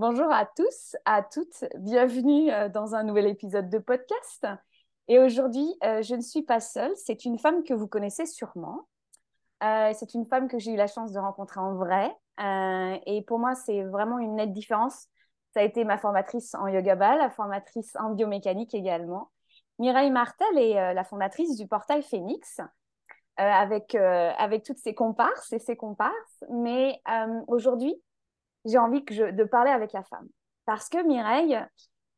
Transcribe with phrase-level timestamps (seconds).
[0.00, 1.66] Bonjour à tous, à toutes.
[1.76, 4.46] Bienvenue euh, dans un nouvel épisode de podcast.
[5.08, 6.92] Et aujourd'hui, euh, je ne suis pas seule.
[6.96, 8.88] C'est une femme que vous connaissez sûrement.
[9.62, 12.16] Euh, c'est une femme que j'ai eu la chance de rencontrer en vrai.
[13.04, 15.06] et pour moi, c'est vraiment une nette différence.
[15.52, 19.30] Ça a été ma formatrice en yoga ball, la formatrice en biomécanique également.
[19.78, 22.58] Mireille Martel est la fondatrice du portail Phoenix.
[23.36, 26.42] avec, avec toutes ses comparses et ses comparses.
[26.48, 27.02] Mais
[27.48, 28.00] aujourd'hui,
[28.64, 30.28] j'ai envie que de parler avec la femme.
[30.66, 31.58] Parce que Mireille,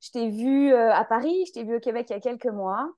[0.00, 2.46] je t'ai vue euh, à Paris, je t'ai vue au Québec il y a quelques
[2.46, 2.90] mois,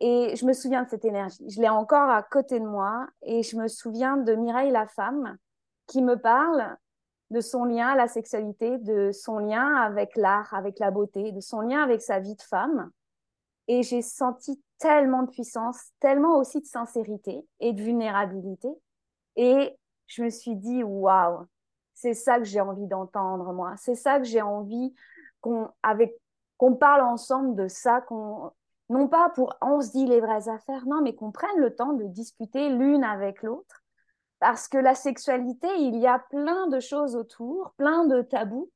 [0.00, 1.48] et je me souviens de cette énergie.
[1.48, 5.36] Je l'ai encore à côté de moi, et je me souviens de Mireille la femme
[5.86, 6.76] qui me parle
[7.30, 11.40] de son lien à la sexualité, de son lien avec l'art, avec la beauté, de
[11.40, 12.90] son lien avec sa vie de femme.
[13.66, 18.68] Et j'ai senti tellement de puissance, tellement aussi de sincérité et de vulnérabilité.
[19.36, 19.76] Et
[20.06, 21.46] je me suis dit, waouh,
[22.04, 23.72] c'est ça que j'ai envie d'entendre, moi.
[23.78, 24.94] C'est ça que j'ai envie
[25.40, 25.70] qu'on
[26.58, 28.52] qu'on parle ensemble de ça, qu'on
[28.90, 31.94] non pas pour on se dit les vraies affaires, non, mais qu'on prenne le temps
[31.94, 33.82] de discuter l'une avec l'autre.
[34.38, 38.70] Parce que la sexualité, il y a plein de choses autour, plein de tabous.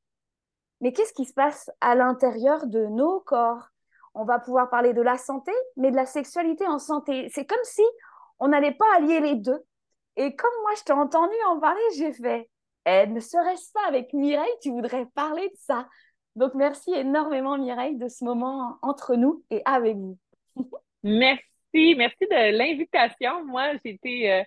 [0.81, 3.69] Mais qu'est-ce qui se passe à l'intérieur de nos corps?
[4.15, 7.29] On va pouvoir parler de la santé, mais de la sexualité en santé.
[7.35, 7.83] C'est comme si
[8.39, 9.63] on n'allait pas allier les deux.
[10.17, 12.49] Et comme moi, je t'ai entendu en parler, j'ai fait
[12.89, 15.89] eh, ne serait-ce pas avec Mireille, tu voudrais parler de ça?
[16.37, 20.19] Donc, merci énormément, Mireille, de ce moment entre nous et avec vous.
[21.03, 21.43] merci,
[21.97, 23.45] merci de l'invitation.
[23.45, 24.43] Moi, j'ai été euh,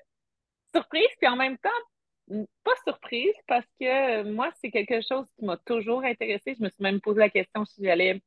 [0.74, 5.46] surprise, puis en même temps, pas surprise, parce que euh, moi, c'est quelque chose qui
[5.46, 6.56] m'a toujours intéressée.
[6.58, 8.22] Je me suis même posé la question si j'allais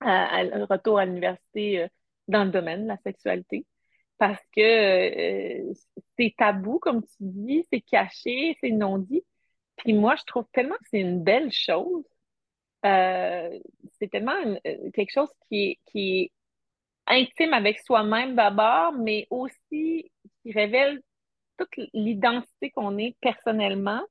[0.00, 1.88] à, retour à l'université euh,
[2.28, 3.66] dans le domaine de la sexualité
[4.18, 5.72] parce que
[6.18, 9.24] c'est tabou, comme tu dis, c'est caché, c'est non dit.
[9.80, 12.04] Puis moi, je trouve tellement que c'est une belle chose.
[12.84, 13.58] Euh,
[13.98, 16.32] c'est tellement euh, quelque chose qui est, qui
[17.06, 20.10] intime avec soi-même d'abord, mais aussi
[20.42, 21.00] qui révèle
[21.58, 24.02] toute l'identité qu'on est personnellement.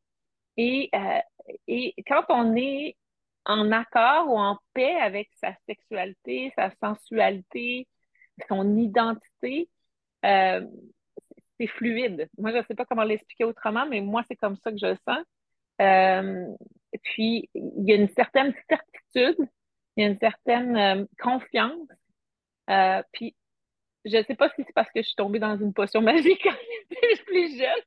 [0.57, 1.19] Et, euh,
[1.67, 2.95] et quand on est
[3.45, 7.87] en accord ou en paix avec sa sexualité, sa sensualité,
[8.47, 9.69] son identité,
[10.23, 12.27] c'est fluide.
[12.37, 14.87] Moi, je ne sais pas comment l'expliquer autrement, mais moi, c'est comme ça que je
[14.87, 15.25] le sens.
[15.81, 16.47] Euh,
[17.03, 19.47] puis, il y a une certaine certitude,
[19.95, 21.87] il y a une certaine euh, confiance.
[22.69, 23.35] Euh, puis,
[24.05, 26.41] je ne sais pas si c'est parce que je suis tombée dans une potion magique
[26.43, 26.55] quand
[26.91, 27.83] j'étais plus jeune,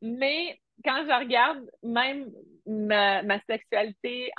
[0.00, 2.30] mais quand je regarde même
[2.66, 4.30] ma, sexualité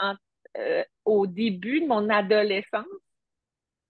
[1.06, 2.86] au début de mon adolescence,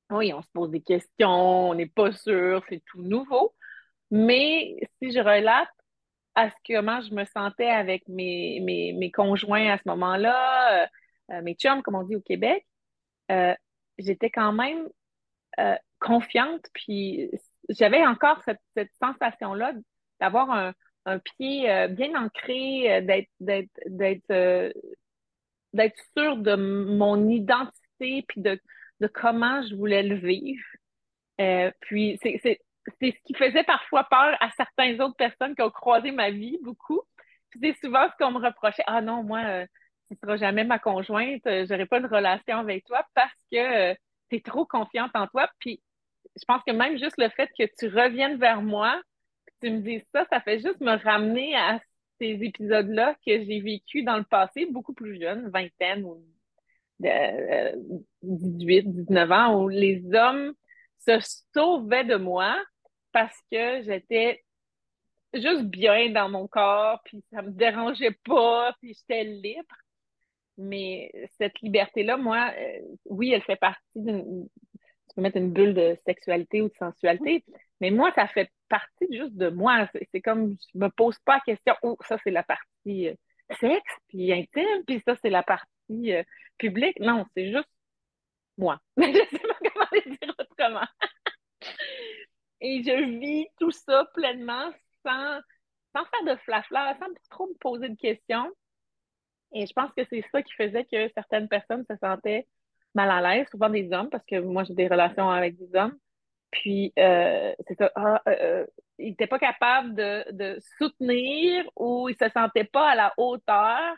[0.09, 3.55] oui, on se pose des questions, on n'est pas sûr, c'est tout nouveau.
[4.11, 5.69] Mais si je relate
[6.35, 10.87] à ce comment je me sentais avec mes, mes, mes conjoints à ce moment-là, euh,
[11.31, 12.65] euh, mes chums, comme on dit au Québec,
[13.31, 13.53] euh,
[13.97, 14.89] j'étais quand même
[15.99, 17.29] confiante, puis
[17.69, 19.73] j'avais encore cette, sensation-là
[20.19, 20.73] d'avoir
[21.05, 24.73] un, pied bien ancré, d'être d'être
[25.73, 28.59] d'être sûre de mon identité, puis de,
[28.99, 30.65] de comment je voulais le vivre.
[31.81, 32.59] puis c'est
[32.99, 36.57] c'est ce qui faisait parfois peur à certaines autres personnes qui ont croisé ma vie
[36.61, 37.01] beaucoup.
[37.61, 38.83] c'est souvent ce qu'on me reprochait.
[38.87, 39.65] Ah non, moi, euh,
[40.07, 43.91] tu ne seras jamais ma conjointe, euh, j'aurai pas une relation avec toi parce que
[43.91, 43.95] euh,
[44.29, 45.49] tu es trop confiante en toi.
[45.59, 45.81] Puis
[46.35, 49.01] je pense que même juste le fait que tu reviennes vers moi,
[49.45, 51.79] que tu me dises ça, ça fait juste me ramener à
[52.19, 56.23] ces épisodes-là que j'ai vécu dans le passé, beaucoup plus jeune, vingtaine ou
[56.99, 60.53] 18, 19 ans, où les hommes
[60.99, 61.19] se
[61.53, 62.55] sauvaient de moi
[63.13, 64.43] parce que j'étais
[65.33, 69.75] juste bien dans mon corps, puis ça me dérangeait pas, puis j'étais libre.
[70.57, 74.47] Mais cette liberté-là, moi, euh, oui, elle fait partie d'une.
[75.09, 77.43] Tu peux mettre une bulle de sexualité ou de sensualité,
[77.81, 79.87] mais moi, ça fait partie juste de moi.
[80.11, 83.15] C'est comme, je me pose pas la question, oh, ça, c'est la partie euh,
[83.59, 86.23] sexe, puis intime, puis ça, c'est la partie euh,
[86.57, 86.99] publique.
[86.99, 87.69] Non, c'est juste
[88.57, 88.79] moi.
[88.97, 90.87] je sais pas comment le dire autrement.
[92.63, 94.71] Et je vis tout ça pleinement
[95.05, 95.39] sans,
[95.93, 98.49] sans faire de flafla, sans trop me poser de questions.
[99.53, 102.47] Et je pense que c'est ça qui faisait que certaines personnes se sentaient
[102.95, 105.97] mal à l'aise, souvent des hommes, parce que moi, j'ai des relations avec des hommes.
[106.51, 108.65] Puis, euh, c'est ça, ah, euh, euh,
[108.97, 113.95] ils n'étaient pas capables de, de, soutenir ou ils se sentaient pas à la hauteur.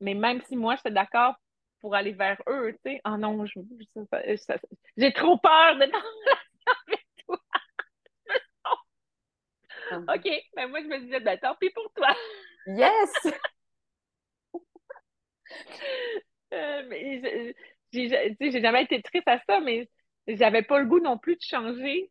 [0.00, 1.36] Mais même si moi, j'étais d'accord
[1.80, 3.44] pour aller vers eux, tu sais, oh non,
[4.96, 7.06] j'ai trop peur d'être en relation avec
[10.08, 12.14] OK, mais ben, moi, je me disais, ben, tant pis pour toi.
[12.66, 13.12] yes!
[16.54, 17.54] Euh, mais
[17.92, 19.88] j'ai jamais été triste à ça, mais
[20.26, 22.10] j'avais pas le goût non plus de changer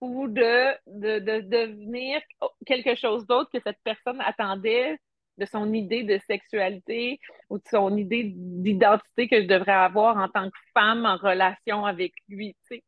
[0.00, 2.20] ou de, de, de devenir
[2.66, 4.98] quelque chose d'autre que cette personne attendait
[5.38, 10.28] de son idée de sexualité ou de son idée d'identité que je devrais avoir en
[10.28, 12.84] tant que femme en relation avec lui, tu sais.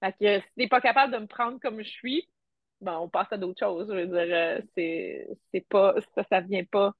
[0.00, 2.28] Fait que si t'es pas capable de me prendre comme je suis,
[2.80, 3.88] ben, on passe à d'autres choses.
[3.90, 6.92] Je veux dire, euh, c'est, pas, ça, ça vient pas,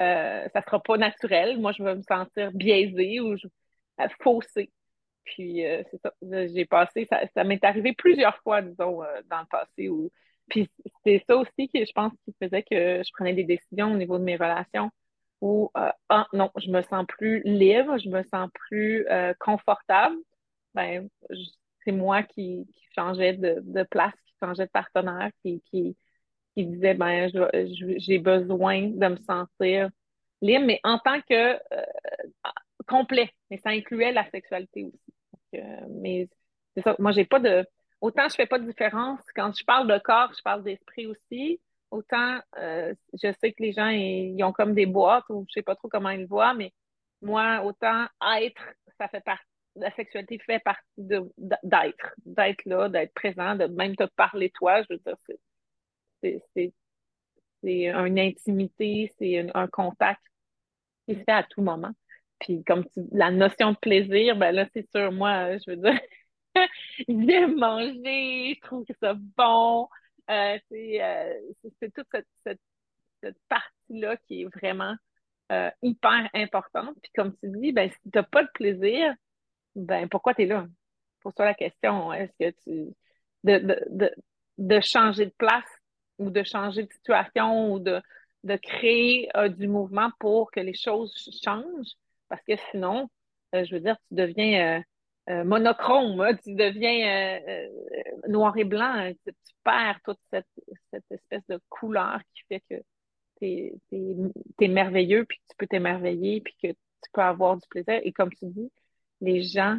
[0.00, 1.58] euh, ça sera pas naturel.
[1.60, 4.70] Moi, je vais me sentir biaisée ou euh, faussée.
[5.24, 9.90] Puis, c'est ça, j'ai passé, ça, ça m'est arrivé plusieurs fois, disons, dans le passé.
[10.48, 10.70] Puis,
[11.04, 14.18] c'est ça aussi que je pense qui faisait que je prenais des décisions au niveau
[14.18, 14.90] de mes relations
[15.40, 19.04] où, ah non, je me sens plus libre, je me sens plus
[19.40, 20.16] confortable.
[20.74, 21.08] Ben,
[21.84, 25.62] c'est moi qui, qui changeais de, de place changeait de partenaire, qui,
[26.56, 27.30] disait ben
[27.98, 29.90] j'ai besoin de me sentir
[30.40, 31.86] libre, mais en tant que euh,
[32.86, 33.30] complet.
[33.50, 35.14] Mais ça incluait la sexualité aussi.
[35.54, 36.28] Euh, mais
[36.74, 37.66] c'est ça, moi j'ai pas de.
[38.00, 39.20] Autant je fais pas de différence.
[39.34, 41.60] Quand je parle de corps, je parle d'esprit aussi.
[41.90, 45.62] Autant euh, je sais que les gens ils, ont comme des boîtes ou je sais
[45.62, 46.72] pas trop comment ils le voient, mais
[47.22, 48.06] moi, autant
[48.38, 48.62] être,
[48.98, 49.44] ça fait partie
[49.76, 54.82] la sexualité fait partie d'être, d'être là, d'être présent, de même te parler toi.
[54.82, 56.72] Je veux dire, c'est, c'est,
[57.62, 60.22] c'est une intimité, c'est un, contact
[61.06, 61.92] qui se fait à tout moment.
[62.40, 66.00] Puis comme tu, la notion de plaisir, ben là, c'est sûr, moi, je veux dire,
[67.08, 69.88] viens manger, je trouve que c'est bon.
[70.30, 71.34] Euh, c'est, euh,
[71.80, 72.60] c'est, toute cette, cette,
[73.22, 74.96] cette partie-là qui est vraiment
[75.52, 76.96] euh, hyper importante.
[77.02, 79.14] Puis comme tu dis, ben, si tu n'as pas de plaisir,
[79.76, 80.66] ben pourquoi tu es là?
[81.20, 82.12] Pose-toi la question.
[82.12, 82.94] Est-ce que tu.
[83.44, 84.10] De, de, de,
[84.58, 85.64] de, changer de place
[86.18, 88.00] ou de changer de situation ou de,
[88.42, 91.14] de créer euh, du mouvement pour que les choses
[91.44, 91.92] changent?
[92.28, 93.08] Parce que sinon,
[93.54, 94.82] euh, je veux dire, tu deviens
[95.28, 97.30] euh, monochrome, hein, tu deviens
[98.26, 99.32] noir et blanc, hein, tu,
[99.62, 100.46] perds toute cette,
[100.92, 102.82] cette, espèce de couleur qui fait que
[103.40, 103.72] tu
[104.60, 108.00] es, merveilleux, puis que tu peux t'émerveiller, puis que tu peux avoir du plaisir.
[108.02, 108.70] Et comme tu dis,
[109.20, 109.78] les gens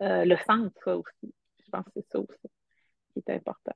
[0.00, 1.34] euh, le sentent, ça aussi.
[1.64, 2.50] Je pense que c'est ça aussi
[3.12, 3.72] qui est important.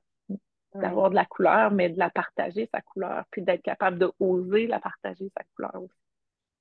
[0.75, 4.65] D'avoir de la couleur, mais de la partager, sa couleur, puis d'être capable de oser
[4.65, 5.93] la partager, sa couleur aussi.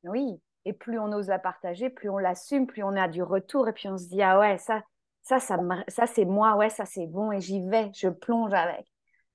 [0.04, 3.68] Oui, et plus on ose la partager, plus on l'assume, plus on a du retour,
[3.68, 4.82] et puis on se dit, ah ouais, ça,
[5.22, 5.58] ça, ça,
[5.88, 8.86] ça c'est moi, ouais, ça c'est bon, et j'y vais, je plonge avec.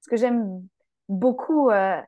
[0.02, 0.62] Ce que j'aime
[1.10, 2.00] beaucoup, euh,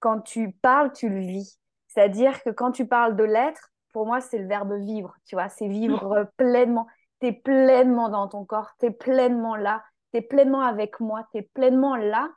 [0.00, 1.58] quand tu parles, tu le vis.
[1.86, 5.48] C'est-à-dire que quand tu parles de l'être, pour moi, c'est le verbe vivre, tu vois,
[5.48, 6.86] c'est vivre euh, pleinement.
[7.20, 11.26] Tu es pleinement dans ton corps, tu es pleinement là, tu es pleinement avec moi,
[11.32, 12.30] tu es pleinement là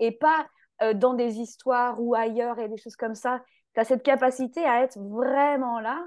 [0.00, 0.48] et pas
[0.82, 3.44] euh, dans des histoires ou ailleurs et des choses comme ça.
[3.74, 6.04] Tu as cette capacité à être vraiment là.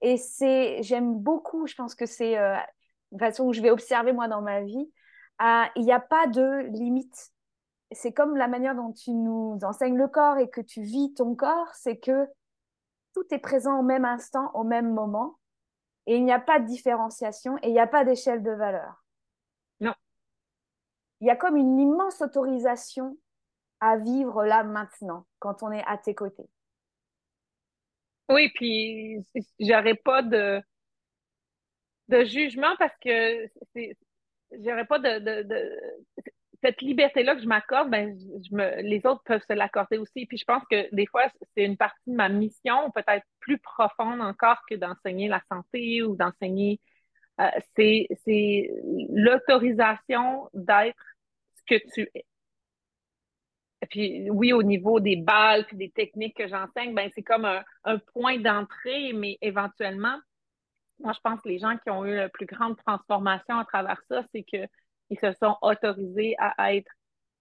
[0.00, 2.56] Et c'est, j'aime beaucoup, je pense que c'est euh,
[3.12, 4.90] une façon où je vais observer moi dans ma vie.
[5.76, 7.30] Il n'y a pas de limite.
[7.92, 11.36] C'est comme la manière dont tu nous enseignes le corps et que tu vis ton
[11.36, 12.26] corps, c'est que
[13.14, 15.38] tout est présent au même instant, au même moment,
[16.06, 19.04] et il n'y a pas de différenciation et il n'y a pas d'échelle de valeur.
[19.80, 19.94] Non.
[21.20, 23.16] Il y a comme une immense autorisation
[23.80, 26.48] à vivre là maintenant, quand on est à tes côtés.
[28.28, 29.24] Oui, puis
[29.60, 30.62] j'aurais pas de,
[32.08, 33.46] de jugement parce que
[34.52, 35.78] j'aurais pas de,
[36.64, 40.24] cette liberté-là que je m'accorde, ben, je me, les autres peuvent se l'accorder aussi.
[40.26, 44.20] Puis je pense que des fois, c'est une partie de ma mission, peut-être plus profonde
[44.22, 46.80] encore que d'enseigner la santé ou d'enseigner.
[47.40, 48.70] Euh, c'est
[49.10, 51.04] l'autorisation d'être
[51.56, 52.24] ce que tu es.
[53.82, 57.44] Et puis oui, au niveau des balles puis des techniques que j'enseigne, ben c'est comme
[57.44, 60.16] un, un point d'entrée, mais éventuellement,
[61.00, 64.00] moi je pense que les gens qui ont eu la plus grande transformation à travers
[64.08, 64.66] ça, c'est que
[65.14, 66.90] ils se sont autorisés à être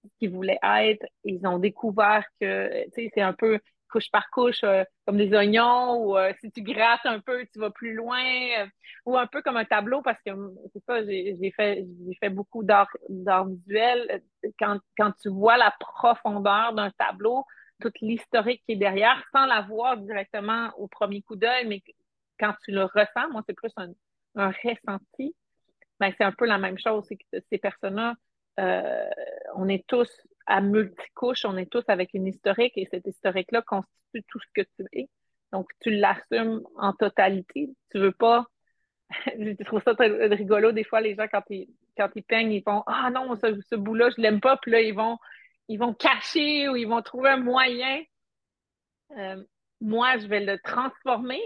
[0.03, 1.05] ce qu'ils voulaient être.
[1.23, 6.17] Ils ont découvert que, c'est un peu couche par couche, euh, comme des oignons, ou
[6.17, 8.23] euh, si tu grattes un peu, tu vas plus loin,
[8.59, 8.65] euh,
[9.05, 10.31] ou un peu comme un tableau, parce que
[10.73, 11.85] c'est ça, j'ai fait,
[12.19, 12.89] fait beaucoup d'art
[13.45, 14.23] visuel.
[14.57, 17.45] Quand, quand tu vois la profondeur d'un tableau,
[17.81, 21.83] toute l'historique qui est derrière, sans la voir directement au premier coup d'œil, mais
[22.39, 23.71] quand tu le ressens, moi, c'est plus
[24.35, 25.35] un ressenti,
[25.99, 27.05] ben, c'est un peu la même chose.
[27.07, 28.15] C'est que ces personnes-là,
[28.59, 29.09] euh,
[29.55, 30.09] on est tous
[30.45, 34.67] à multicouches, on est tous avec une historique et cette historique-là constitue tout ce que
[34.77, 35.09] tu es.
[35.51, 37.69] Donc, tu l'assumes en totalité.
[37.91, 38.47] Tu veux pas.
[39.37, 40.71] je trouve ça très rigolo.
[40.71, 43.75] Des fois, les gens, quand ils, quand ils peignent, ils vont Ah non, ce, ce
[43.75, 44.57] bout-là, je l'aime pas.
[44.57, 45.17] Puis là, ils vont,
[45.67, 48.01] ils vont cacher ou ils vont trouver un moyen.
[49.17, 49.43] Euh,
[49.81, 51.41] moi, je vais le transformer,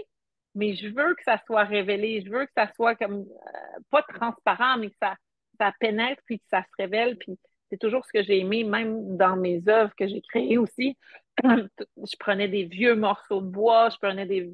[0.58, 4.02] mais je veux que ça soit révélé, je veux que ça soit comme euh, pas
[4.02, 5.14] transparent, mais que ça,
[5.60, 7.16] ça pénètre puis que ça se révèle.
[7.16, 7.38] Puis
[7.70, 10.98] c'est toujours ce que j'ai aimé, même dans mes œuvres que j'ai créées aussi.
[11.44, 14.52] je prenais des vieux morceaux de bois, je prenais des,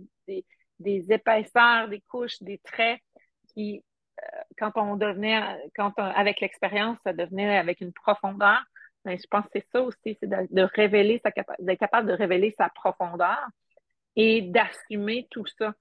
[0.78, 3.00] des, épaisseurs, des couches, des traits
[3.54, 3.82] qui,
[4.22, 5.40] euh, quand on devenait,
[5.74, 8.62] quand avec l'expérience, ça devenait avec une profondeur.
[9.06, 12.54] Mais je pense que c'est ça aussi, c'est de, révéler sa d'être capable de révéler
[12.58, 13.38] sa profondeur
[14.16, 15.72] et d'assumer tout ça.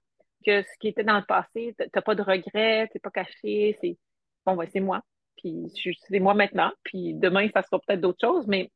[0.44, 3.96] Que ce qui était dans le passé, t'as pas de regrets, t'es pas caché, c'est
[4.44, 5.02] bon, ben, c'est moi.
[5.36, 5.72] Puis
[6.08, 6.72] c'est moi maintenant.
[6.82, 8.70] Puis demain, ça sera peut-être d'autres choses, mais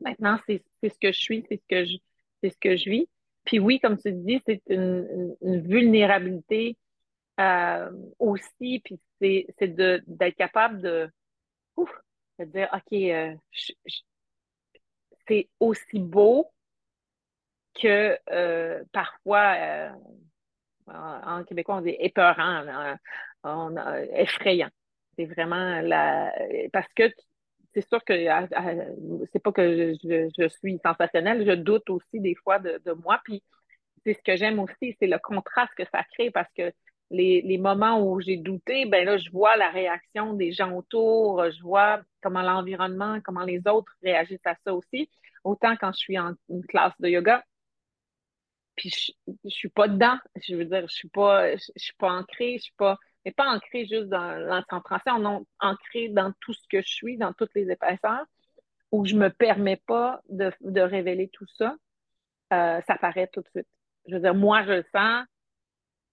[0.00, 1.96] maintenant, c'est ce que je suis, c'est ce que je
[2.42, 3.08] c'est ce que je vis.
[3.44, 6.76] Puis oui, comme tu dis, c'est une, vulnérabilité
[7.38, 11.10] euh, aussi, puis c'est d'être capable de,
[11.76, 11.90] ouf,
[12.38, 13.34] dire, OK, euh,
[15.26, 16.50] c'est aussi beau
[17.74, 19.92] que euh, parfois,
[20.92, 22.64] en, québécois, on dit épeurant,
[24.14, 24.70] effrayant.
[25.16, 26.32] C'est vraiment la.
[26.72, 27.10] Parce que
[27.74, 28.14] c'est sûr que
[29.32, 33.20] c'est pas que je, suis sensationnelle, je doute aussi des fois de, moi.
[33.24, 33.42] Puis
[34.04, 36.72] c'est ce que j'aime aussi, c'est le contraste que ça crée parce que
[37.10, 41.60] les, moments où j'ai douté, ben là, je vois la réaction des gens autour, je
[41.62, 45.10] vois comment l'environnement, comment les autres réagissent à ça aussi.
[45.44, 47.42] Autant quand je suis en une classe de yoga,
[48.80, 49.12] puis je,
[49.44, 50.16] je suis pas dedans.
[50.42, 53.46] Je veux dire, je suis pas, je, suis pas ancrée, je suis pas, mais pas
[53.46, 57.34] ancrée juste dans l'ensemble français, on est ancrée dans tout ce que je suis, dans
[57.34, 58.24] toutes les épaisseurs,
[58.90, 61.76] où je me permets pas de, révéler tout ça,
[62.54, 63.68] euh, ça paraît tout de suite.
[64.08, 65.26] Je veux dire, moi, je le sens.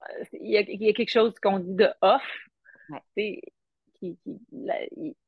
[0.09, 2.21] Euh, il y, a, quelque chose qu'on dit de off.
[3.15, 4.19] Qui,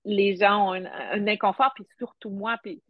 [0.05, 2.83] les gens ont un, inconfort, puis surtout moi, puis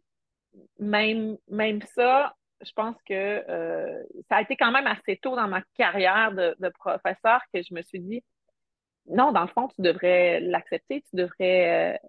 [0.78, 5.48] même, même ça, je pense que euh, ça a été quand même assez tôt dans
[5.48, 8.22] ma carrière de, professeur que je me suis dit,
[9.06, 12.08] non, dans le fond, tu devrais l'accepter, tu devrais euh,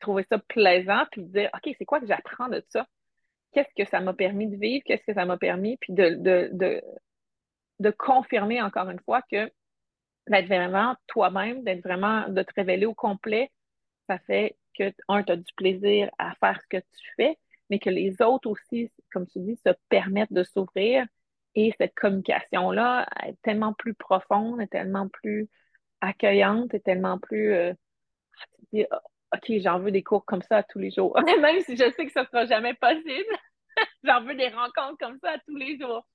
[0.00, 2.86] trouver ça plaisant, puis dire, OK, c'est quoi que j'apprends de ça?
[3.52, 4.84] Qu'est-ce que ça m'a permis de vivre?
[4.86, 5.76] Qu'est-ce que ça m'a permis?
[5.78, 6.82] Puis de, de,
[7.80, 9.50] de, confirmer encore une fois que
[10.28, 13.50] d'être vraiment toi-même, d'être vraiment, de te révéler au complet,
[14.06, 17.38] ça fait que, un, tu as du plaisir à faire ce que tu fais,
[17.70, 21.06] mais que les autres aussi, comme tu dis, se permettent de s'ouvrir.
[21.54, 25.48] Et cette communication-là est tellement plus profonde, est tellement plus
[26.00, 27.52] accueillante, est tellement plus.
[27.52, 27.72] Euh,
[28.90, 29.02] ah,
[29.34, 31.16] OK, j'en veux des cours comme ça tous les jours.
[31.40, 33.36] Même si je sais que ça ne sera jamais possible,
[34.04, 36.06] j'en veux des rencontres comme ça tous les jours.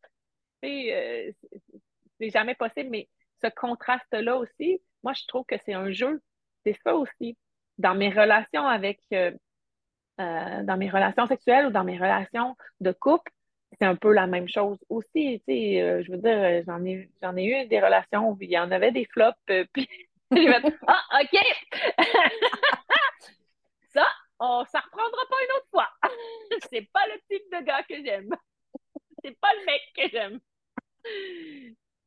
[0.65, 1.31] Euh,
[2.19, 3.09] c'est jamais possible, mais
[3.43, 6.21] ce contraste-là aussi, moi, je trouve que c'est un jeu.
[6.65, 7.37] C'est ça aussi.
[7.77, 9.31] Dans mes relations avec, euh,
[10.19, 13.31] euh, dans mes relations sexuelles ou dans mes relations de couple,
[13.79, 15.41] c'est un peu la même chose aussi.
[15.47, 18.51] Tu sais, euh, je veux dire, euh, j'en ai, ai eu des relations où il
[18.51, 19.37] y en avait des flops,
[19.73, 19.87] puis
[20.31, 20.47] j'ai
[20.87, 21.39] Ah, OK!
[23.93, 24.05] ça,
[24.39, 25.89] on, ça reprendra pas une autre fois.
[26.71, 28.29] c'est pas le type de gars que j'aime.
[29.23, 30.39] c'est pas le mec que j'aime.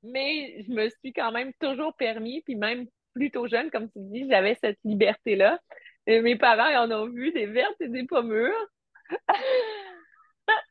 [0.03, 4.29] Mais je me suis quand même toujours permis, puis même plutôt jeune, comme tu dis,
[4.29, 5.59] j'avais cette liberté-là.
[6.07, 8.69] Mes parents ils en ont vu des vertes et des pommures.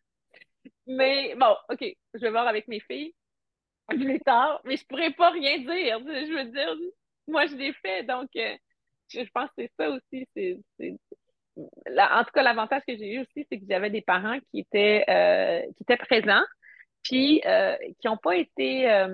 [0.88, 3.14] mais bon, OK, je vais voir avec mes filles
[3.90, 6.00] plus tard, mais je pourrais pas rien dire.
[6.00, 6.76] Je veux dire,
[7.28, 8.56] moi, je l'ai fait, donc euh,
[9.10, 10.28] je, pense que c'est ça aussi.
[10.80, 15.06] En tout cas, l'avantage que j'ai eu aussi, c'est que j'avais des parents qui étaient,
[15.10, 16.44] euh, qui étaient présents,
[17.04, 19.06] puis euh, qui n'ont pas été...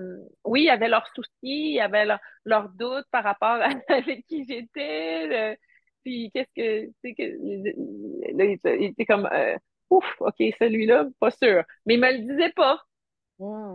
[0.45, 2.05] oui, il y avait leurs soucis, il y avait
[2.45, 5.57] leurs doutes par rapport à avec qui j'étais,
[6.03, 9.55] puis qu'est-ce que, tu sais, que, là, il était comme, euh,
[9.89, 11.63] ouf, OK, celui-là, pas sûr.
[11.85, 12.81] Mais il me le disait pas.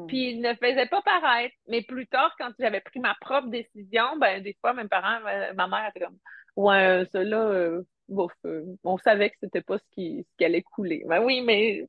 [0.06, 1.54] Puis il ne faisait pas paraître.
[1.68, 5.20] Mais plus tard, quand j'avais pris ma propre décision, ben des fois, mes parents,
[5.56, 6.18] ma mère était comme,
[6.54, 7.82] ouais, cela, euh,
[8.44, 11.02] euh, on savait que c'était pas ce qui, ce qui allait couler.
[11.08, 11.88] Ben oui, mais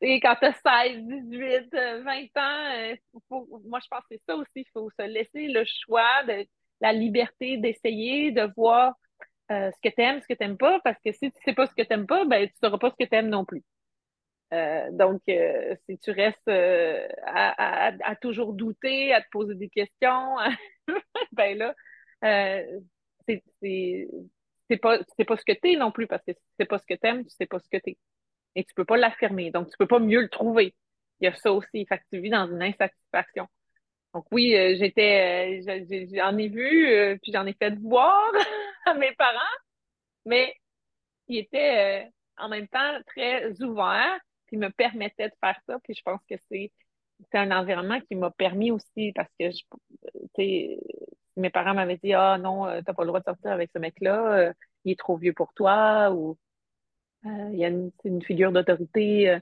[0.00, 2.96] et quand tu as 16, 18, 20 ans,
[3.64, 4.50] moi, je pense que c'est ça aussi.
[4.56, 6.44] Il faut se laisser le choix, de,
[6.80, 8.94] la liberté d'essayer, de voir
[9.52, 11.42] euh, ce que tu aimes, ce que tu n'aimes pas, parce que si tu ne
[11.44, 13.14] sais pas ce que tu n'aimes pas, ben, tu ne sauras pas ce que tu
[13.14, 13.62] aimes non plus.
[14.54, 20.36] Euh, donc, euh, si tu restes à, toujours douter, à te poser des questions,
[21.32, 21.74] ben là,
[24.70, 26.78] c'est pas, pas ce que tu es non plus, parce que si tu sais pas
[26.78, 27.98] ce que tu aimes, tu sais pas ce que tu es.
[28.54, 29.50] Et tu peux pas l'affirmer.
[29.50, 30.74] Donc, tu peux pas mieux le trouver.
[31.20, 31.86] Il y a ça aussi.
[31.86, 33.48] Fait que tu vis dans une insatisfaction.
[34.14, 35.62] Donc oui, j'étais,
[36.14, 38.30] j'en ai vu, puis j'en ai fait voir
[38.86, 39.38] à mes parents,
[40.24, 40.54] mais
[41.28, 44.18] ils étaient en même temps très ouverts.
[44.46, 45.78] puis me permettait de faire ça.
[45.84, 46.70] Puis je pense que c'est
[47.34, 49.62] un environnement qui m'a permis aussi, parce que je,
[51.36, 53.78] mes parents m'avaient dit Ah non, euh, t'as pas le droit de sortir avec ce
[53.78, 54.52] mec-là, euh,
[54.84, 56.36] il est trop vieux pour toi, ou
[57.26, 59.38] euh, il y a une, une figure d'autorité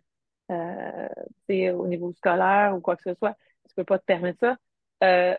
[0.48, 3.36] au niveau scolaire ou quoi que ce soit,
[3.68, 5.38] tu peux pas te permettre ça.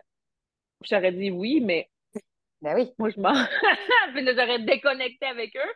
[0.82, 1.88] J'aurais dit oui, mais
[2.62, 2.92] ben oui.
[2.98, 3.34] moi je m'en.
[4.36, 5.72] j'aurais déconnecté avec eux.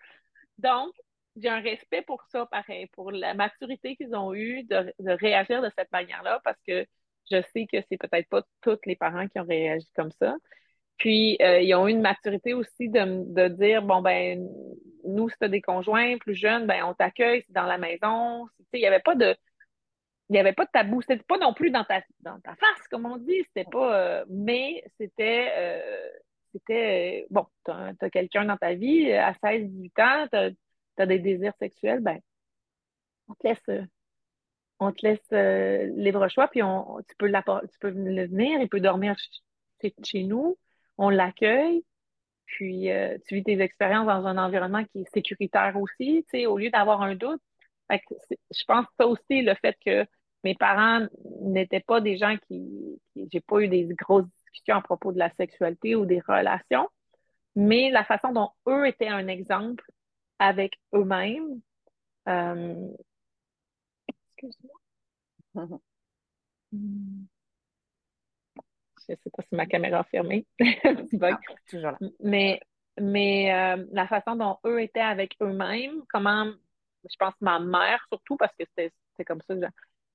[0.58, 0.92] Donc,
[1.36, 5.70] j'ai un respect pour ça, pareil, pour la maturité qu'ils ont eue de, réagir de
[5.76, 6.86] cette manière-là, parce que
[7.30, 10.36] je sais que c'est peut-être pas tous les parents qui ont réagi comme ça.
[10.96, 14.48] Puis, euh, ils ont eu une maturité aussi de, dire, bon, ben,
[15.04, 18.48] nous, si des conjoints plus jeunes, ben, on t'accueille, c'est dans la maison.
[18.72, 19.36] Il n'y avait pas de,
[20.28, 21.02] il n'y avait pas de tabou.
[21.02, 23.42] C'était pas non plus dans ta, dans ta face, comme on dit.
[23.48, 26.08] C'était pas, euh, mais c'était, euh,
[26.56, 31.18] c'était, bon, tu as, quelqu'un dans ta vie à 16, 18 ans, tu as des
[31.18, 32.20] désirs sexuels, ben,
[33.28, 33.82] on te laisse, euh,
[34.78, 38.68] on te laisse euh, libre choix, puis on, tu, peux tu peux le venir, il
[38.68, 39.16] peut dormir
[40.04, 40.56] chez, nous,
[40.98, 41.84] on l'accueille,
[42.46, 46.46] puis euh, tu vis tes expériences dans un environnement qui est sécuritaire aussi, tu sais,
[46.46, 47.42] au lieu d'avoir un doute.
[47.90, 50.06] je pense que ça aussi, le fait que
[50.44, 51.06] mes parents
[51.42, 53.00] n'étaient pas des gens qui
[53.32, 54.26] j'ai pas eu des grosses
[54.68, 56.88] à propos de la sexualité ou des relations,
[57.54, 59.84] mais la façon dont eux étaient un exemple
[60.38, 61.60] avec eux-mêmes.
[62.28, 62.88] Euh,
[64.08, 64.78] excuse-moi.
[69.08, 70.46] Je ne sais pas si ma caméra a fermé.
[71.22, 71.98] Ah, toujours là.
[72.20, 72.60] Mais,
[73.00, 76.52] mais euh, la façon dont eux étaient avec eux-mêmes, comment,
[77.08, 79.54] je pense ma mère surtout, parce que c'était comme ça,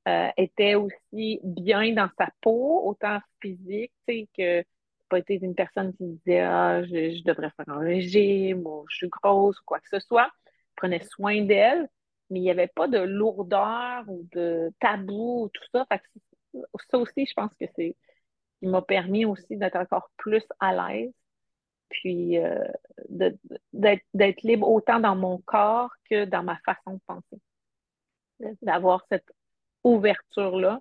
[0.08, 4.65] euh, était aussi bien dans sa peau, autant physique, tu sais, que
[5.10, 9.10] pas été une personne qui disait Ah, je, devrais faire un régime ou je suis
[9.10, 10.31] grosse ou quoi que ce soit.
[10.75, 11.89] prenait soin d'elle,
[12.29, 15.86] mais il n'y avait pas de lourdeur ou de tabou, tout ça.
[16.89, 17.96] ça aussi, je pense que c'est
[18.61, 21.11] il m'a permis aussi d'être encore plus à l'aise,
[21.90, 22.64] puis euh,
[23.74, 27.42] d'être libre autant dans mon corps que dans ma façon de penser.
[28.61, 29.31] D'avoir cette
[29.83, 30.79] ouverture-là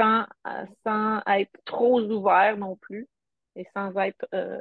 [0.00, 3.06] euh, sans, être trop ouvert non plus
[3.54, 4.58] et sans être euh,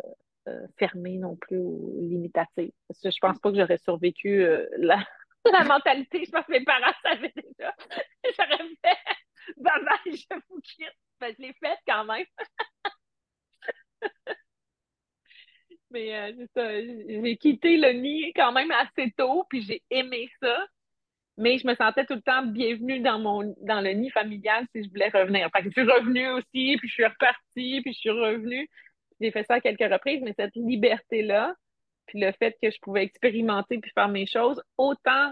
[0.49, 2.71] euh, fermé non plus ou limitatif.
[2.87, 4.45] Parce que je pense pas que j'aurais survécu
[4.77, 5.01] la,
[5.45, 6.25] la, mentalité.
[6.25, 7.73] Je pense que mes parents savaient déjà.
[8.37, 8.97] J'aurais fait
[9.57, 10.97] bye bye, je vous quitte.
[11.21, 12.25] Ben, je l'ai faite quand même.
[15.91, 20.67] Mais c'est ça, j'ai quitté le nid quand même assez tôt, puis j'ai aimé ça
[21.39, 24.83] mais je me sentais tout le temps bienvenue dans mon dans le nid familial si
[24.83, 25.49] je voulais revenir.
[25.55, 28.69] Fait que je suis revenue aussi, puis je suis repartie, puis je suis revenue.
[29.21, 31.55] J'ai fait ça à quelques reprises, mais cette liberté-là,
[32.07, 35.31] puis le fait que je pouvais expérimenter puis faire mes choses, autant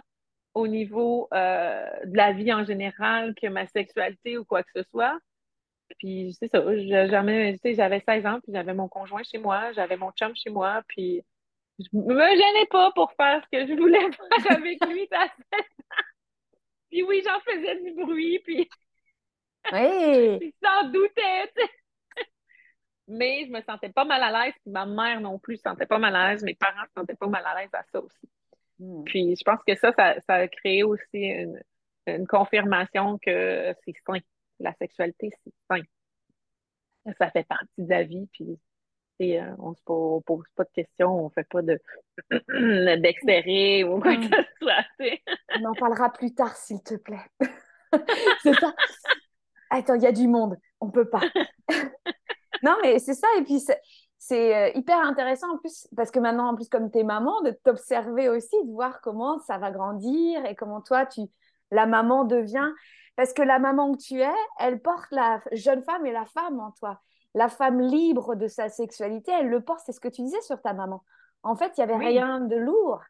[0.53, 4.83] au niveau euh, de la vie en général que ma sexualité ou quoi que ce
[4.89, 5.17] soit.
[5.99, 10.33] Puis, c'est ça, j'avais 16 ans, puis j'avais mon conjoint chez moi, j'avais mon chum
[10.35, 11.21] chez moi, puis
[11.79, 15.65] je me gênais pas pour faire ce que je voulais faire avec lui à 16
[16.89, 18.69] puis oui, j'en faisais du bruit, puis.
[19.71, 20.39] Oui.
[20.41, 21.51] il s'en doutait,
[23.07, 25.85] Mais je me sentais pas mal à l'aise, puis ma mère non plus se sentait
[25.85, 28.29] pas mal à l'aise, mes parents se sentaient pas mal à l'aise à ça aussi.
[28.79, 29.03] Hmm.
[29.03, 31.33] Puis je pense que ça, ça, a créé aussi
[32.05, 34.19] une, confirmation que c'est sain.
[34.59, 35.81] La sexualité, c'est sain.
[37.17, 38.57] Ça fait partie de la vie, puis
[39.21, 41.79] euh, on ne pose pas de questions, on ne fait pas de
[42.31, 44.31] ou quoi que hmm.
[44.31, 45.19] ce soit.
[45.59, 47.25] on en parlera plus tard, s'il te plaît.
[48.43, 48.73] c'est ça.
[49.69, 51.21] Attends, il y a du monde, on peut pas.
[52.63, 53.59] non, mais c'est ça, et puis
[54.17, 57.41] c'est euh, hyper intéressant en plus, parce que maintenant, en plus, comme tu es maman,
[57.41, 61.21] de t'observer aussi, de voir comment ça va grandir et comment toi, tu
[61.71, 62.71] la maman devient.
[63.15, 66.59] Parce que la maman que tu es, elle porte la jeune femme et la femme
[66.59, 67.01] en toi
[67.37, 70.59] la femme libre de sa sexualité, elle le porte, c'est ce que tu disais sur
[70.59, 71.03] ta maman.
[71.43, 73.03] En fait, il n'y avait rien de lourd.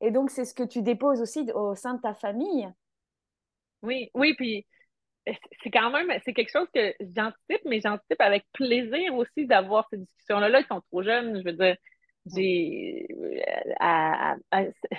[0.00, 2.66] Et donc, c'est ce que tu déposes aussi au sein de ta famille.
[3.82, 4.66] Oui, oui, puis
[5.62, 9.98] c'est quand même, c'est quelque chose que j'anticipe, mais j'anticipe avec plaisir aussi d'avoir ces
[9.98, 10.48] discussions-là.
[10.48, 11.76] Là, ils sont trop jeunes, je veux dire,
[12.34, 13.06] j'ai
[13.80, 14.36] à,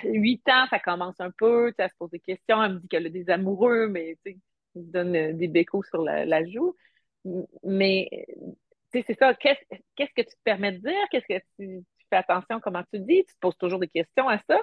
[0.04, 2.78] 8 ans, ça commence un peu, tu sais, à se poser des questions, elle me
[2.78, 4.38] dit qu'elle a des amoureux, mais tu sais,
[4.76, 6.76] elle donne des bécos sur la, la joue.
[7.64, 8.08] Mais
[9.06, 9.34] c'est ça.
[9.34, 11.08] Qu'est-ce que tu te permets de dire?
[11.10, 13.24] Qu'est-ce que tu, fais attention comment tu dis?
[13.24, 14.60] Tu te poses toujours des questions à ça.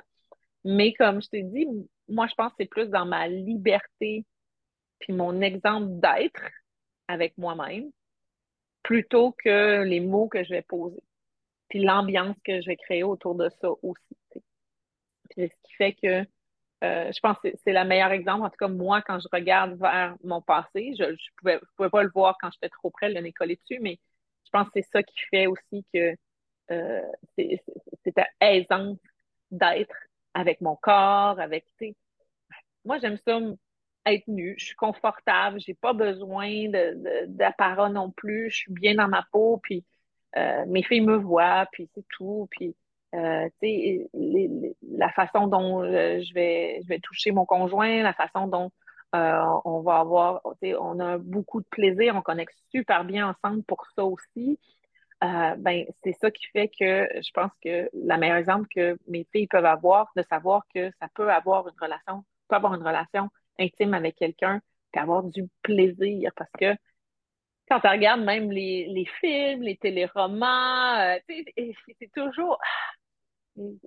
[0.64, 1.68] Mais comme je t'ai dit,
[2.08, 4.26] moi, je pense que c'est plus dans ma liberté
[5.00, 6.50] puis mon exemple d'être
[7.08, 7.92] avec moi-même
[8.84, 11.02] plutôt que les mots que je vais poser.
[11.70, 14.18] Puis l'ambiance que je vais créer autour de ça aussi.
[15.36, 16.26] ce qui fait que
[16.84, 18.44] euh, je pense que c'est le meilleur exemple.
[18.44, 22.04] En tout cas, moi, quand je regarde vers mon passé, je ne pouvais, pouvais, pas
[22.04, 24.00] le voir quand j'étais trop près, le nez collé dessus, mais
[24.54, 26.16] pense que c'est ça qui fait aussi que
[26.72, 27.02] euh,
[28.04, 28.96] c'était aisant
[29.52, 29.96] d'être
[30.34, 31.66] avec mon corps, avec,
[32.86, 33.40] moi, j'aime ça
[34.06, 36.66] être nue, je suis confortable, j'ai pas besoin
[37.28, 39.86] d'apparat non plus, je suis bien dans ma peau, puis
[40.38, 42.76] euh, mes filles me voient, puis c'est tout, puis
[43.16, 43.48] euh,
[44.82, 48.72] la façon dont euh, je, vais, je vais toucher mon conjoint, la façon dont
[49.14, 50.42] on va avoir,
[50.80, 54.60] on a beaucoup de plaisir, on connecte super bien ensemble pour ça aussi.
[55.22, 59.48] ben, c'est ça qui fait que je pense que la meilleure exemple que mes filles
[59.48, 63.94] peuvent avoir, de savoir que ça peut avoir une relation, peut avoir une relation intime
[63.94, 66.76] avec quelqu'un, puis avoir du plaisir parce que
[67.70, 72.60] quand tu regardes même les, films, les téléromans, c'est toujours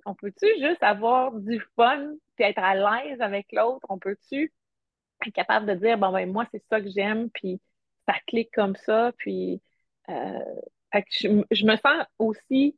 [0.05, 3.85] on peut-tu juste avoir du fun puis être à l'aise avec l'autre?
[3.89, 4.53] On peut-tu
[5.25, 7.59] être capable de dire, bon, ben, moi, c'est ça que j'aime, puis
[8.07, 9.61] ça clique comme ça, puis
[10.09, 10.39] euh,
[11.11, 12.77] je, me sens aussi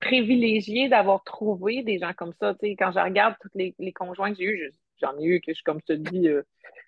[0.00, 2.54] privilégiée d'avoir trouvé des gens comme ça.
[2.54, 5.54] Tu sais, quand je regarde tous les, conjoints que j'ai eus, j'en ai eu que
[5.54, 6.42] je, comme je te dis, euh,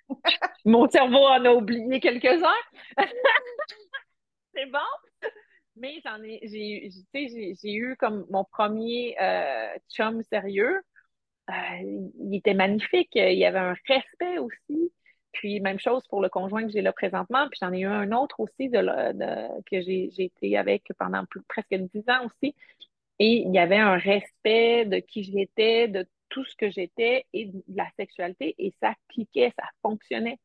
[0.64, 2.96] mon cerveau en a oublié quelques-uns.
[4.54, 5.30] c'est bon?
[5.76, 6.90] Mais j'en ai, j'ai,
[7.62, 10.80] j'ai eu comme mon premier euh, chum sérieux.
[11.50, 13.10] Euh, il était magnifique.
[13.14, 14.92] Il y avait un respect aussi.
[15.32, 17.48] Puis même chose pour le conjoint que j'ai là présentement.
[17.50, 18.80] Puis j'en ai eu un autre aussi de,
[19.70, 22.54] que j'ai, été avec pendant presque dix ans aussi.
[23.18, 27.46] Et il y avait un respect de qui j'étais, de tout ce que j'étais et
[27.46, 28.54] de la sexualité.
[28.58, 30.38] Et ça cliquait, ça fonctionnait.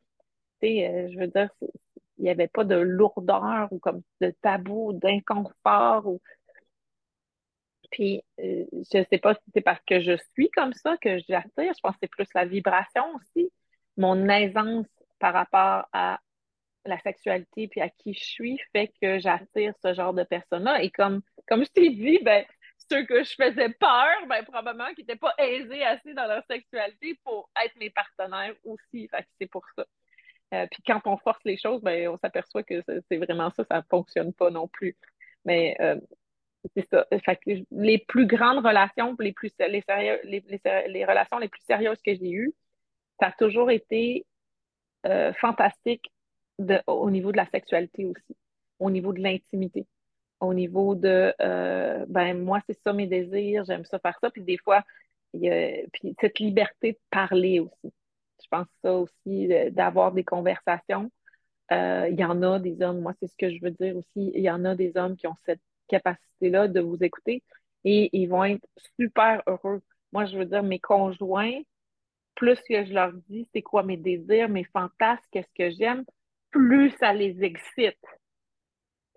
[0.64, 1.50] Euh, je veux dire,
[2.18, 6.08] il n'y avait pas de lourdeur ou comme de tabou, d'inconfort.
[6.08, 6.22] Ou...
[7.92, 11.18] Puis, euh, je ne sais pas si c'est parce que je suis comme ça que
[11.28, 11.74] j'attire.
[11.76, 13.52] Je pense que c'est plus la vibration aussi.
[13.98, 14.88] Mon aisance
[15.20, 16.20] par rapport à
[16.86, 20.82] la sexualité puis à qui je suis fait que j'attire ce genre de personnes-là.
[20.84, 22.46] Et comme, comme je t'ai dit, ben,
[22.90, 27.20] ceux que je faisais peur, ben, probablement qui n'étaient pas aisés assez dans leur sexualité
[27.24, 29.10] pour être mes partenaires aussi.
[29.40, 29.86] C'est pour ça.
[30.54, 33.78] Euh, puis quand on force les choses, ben, on s'aperçoit que c'est vraiment ça, ça
[33.78, 34.98] ne fonctionne pas non plus.
[35.46, 36.00] Mais euh,
[36.76, 37.08] c'est ça.
[37.72, 39.84] les plus grandes relations, les, plus, les,
[40.88, 42.54] les, relations les plus sérieuses que j'ai eues,
[43.20, 44.26] ça a toujours été
[45.06, 46.12] euh, fantastique
[46.60, 48.36] de, au niveau de la sexualité aussi,
[48.80, 49.88] au niveau de l'intimité,
[50.40, 51.34] au niveau de,
[52.08, 54.30] ben moi, c'est ça mes désirs, j'aime ça faire ça.
[54.30, 54.84] Puis des fois,
[55.34, 57.94] il y a, puis cette liberté de parler aussi
[58.42, 61.12] je pense ça aussi, d'avoir des conversations.
[61.72, 64.32] Euh, il y en a des hommes, moi, c'est ce que je veux dire aussi,
[64.36, 65.62] il y en a des hommes qui ont cette
[65.92, 67.44] capacité-là de vous écouter
[67.84, 68.66] et ils vont être
[69.00, 69.82] super heureux.
[70.12, 71.62] Moi, je veux dire, mes conjoints,
[72.36, 76.04] plus que je leur dis c'est quoi mes désirs, mes fantasmes, qu'est-ce que j'aime,
[76.52, 78.00] plus ça les excite.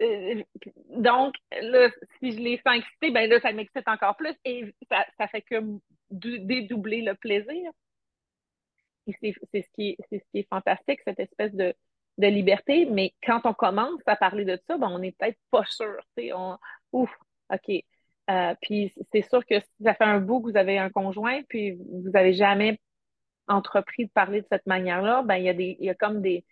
[0.02, 0.42] Euh,
[0.90, 5.28] donc, là, si je les fais exciter, ben là, ça m'excite encore plus et ça,
[5.28, 5.56] fait que
[6.10, 7.70] dédoubler le plaisir
[9.20, 9.96] c'est ce, ce qui
[10.34, 11.74] est fantastique, cette espèce de,
[12.18, 12.86] de liberté.
[12.86, 15.96] Mais quand on commence à parler de ça, ben, on n'est peut-être pas sûr.
[16.34, 16.56] On,
[16.92, 17.10] ouf,
[17.52, 17.84] OK.
[18.30, 21.72] Euh, puis c'est sûr que ça fait un bout que vous avez un conjoint, puis
[21.72, 22.80] vous n'avez jamais
[23.48, 26.22] entrepris de parler de cette manière-là, ben il y a des, il y a comme
[26.22, 26.44] des,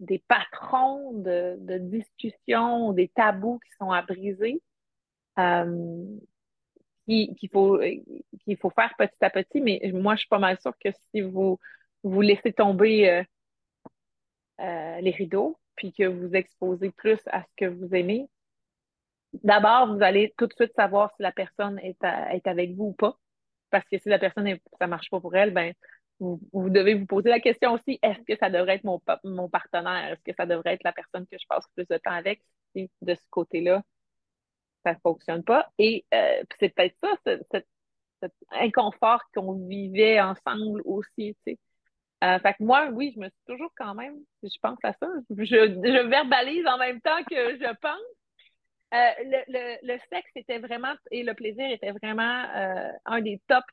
[0.00, 4.62] des patrons de, de discussion, des tabous qui sont à briser,
[5.38, 6.04] euh,
[7.06, 9.60] qu'il faut, qu'il faut faire petit à petit.
[9.60, 11.58] Mais moi, je suis pas mal sûre que si vous
[12.02, 13.24] vous laissez tomber
[14.60, 18.28] euh, les rideaux, puis que vous exposez plus à ce que vous aimez,
[19.44, 22.02] d'abord, vous allez tout de suite savoir si la personne est,
[22.46, 23.18] avec vous ou pas.
[23.70, 25.74] Parce que si la personne, ça ça marche pas pour elle, ben,
[26.20, 28.98] vous, devez vous poser la question aussi, est-ce que ça devrait être mon,
[29.48, 30.12] partenaire?
[30.12, 32.42] Est-ce que ça devrait être la personne que je passe plus de temps avec?
[32.74, 33.82] Si de ce côté-là,
[34.84, 35.70] ça ne fonctionne pas.
[35.78, 37.14] Et euh, c'est peut-être ça,
[38.20, 41.58] cet inconfort qu'on vivait ensemble aussi, tu sais.
[42.24, 45.06] Euh, fait que moi, oui, je me suis toujours quand même, je pense à ça,
[45.30, 48.00] je, verbalise en même temps que je pense.
[48.94, 53.40] Euh, le, le, le, sexe était vraiment, et le plaisir était vraiment euh, un des
[53.46, 53.66] tops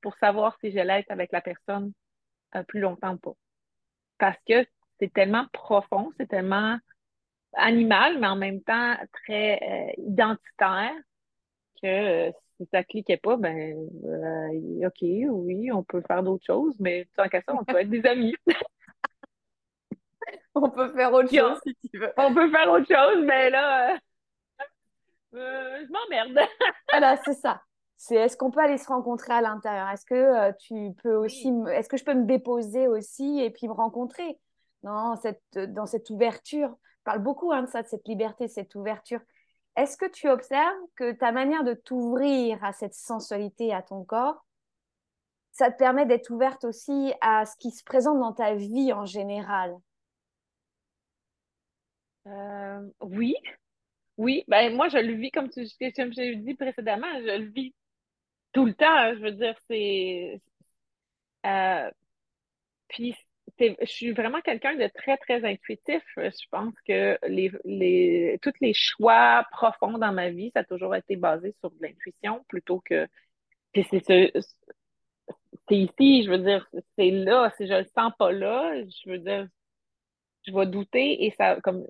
[0.00, 1.92] pour savoir si j'allais être avec la personne
[2.68, 3.34] plus longtemps ou pas.
[4.18, 4.64] Parce que
[4.98, 6.78] c'est tellement profond, c'est tellement
[7.54, 10.94] animal, mais en même temps très identitaire
[11.82, 17.08] que si ça cliquait pas, ben, euh, OK, oui, on peut faire d'autres choses, mais
[17.16, 18.34] tant qu'à ça, on peut être des amis.
[20.54, 22.12] on peut faire autre chose si tu veux.
[22.16, 23.96] On peut faire autre chose, mais là, euh,
[25.34, 26.48] euh, je m'emmerde.
[26.90, 27.60] voilà, c'est ça.
[27.96, 29.88] C'est est-ce qu'on peut aller se rencontrer à l'intérieur?
[29.88, 33.72] Est-ce que tu peux aussi, est-ce que je peux me déposer aussi et puis me
[33.72, 34.38] rencontrer?
[34.82, 38.74] Dans cette, dans cette ouverture Je parle beaucoup hein, de ça, de cette liberté, cette
[38.74, 39.20] ouverture.
[39.76, 44.44] Est-ce que tu observes que ta manière de t'ouvrir à cette sensualité, à ton corps,
[45.52, 49.06] ça te permet d'être ouverte aussi à ce qui se présente dans ta vie en
[49.06, 49.74] général?
[52.26, 53.34] Euh, Oui,
[54.18, 54.44] oui.
[54.48, 55.62] Ben, moi, je le vis comme tu
[55.96, 57.74] comme j'ai dit précédemment, je le vis
[58.52, 59.14] tout le temps.
[59.14, 60.42] Je veux dire, c'est.
[61.46, 61.90] Euh,
[62.88, 63.14] puis,
[63.58, 66.02] je suis vraiment quelqu'un de très, très intuitif.
[66.16, 70.94] Je pense que les, les, tous les choix profonds dans ma vie, ça a toujours
[70.94, 73.06] été basé sur de l'intuition plutôt que.
[73.72, 74.32] Puis c'est
[75.68, 77.50] c'est ici, je veux dire, c'est là.
[77.56, 79.46] Si je le sens pas là, je veux dire,
[80.46, 81.86] je vais douter et ça, comme,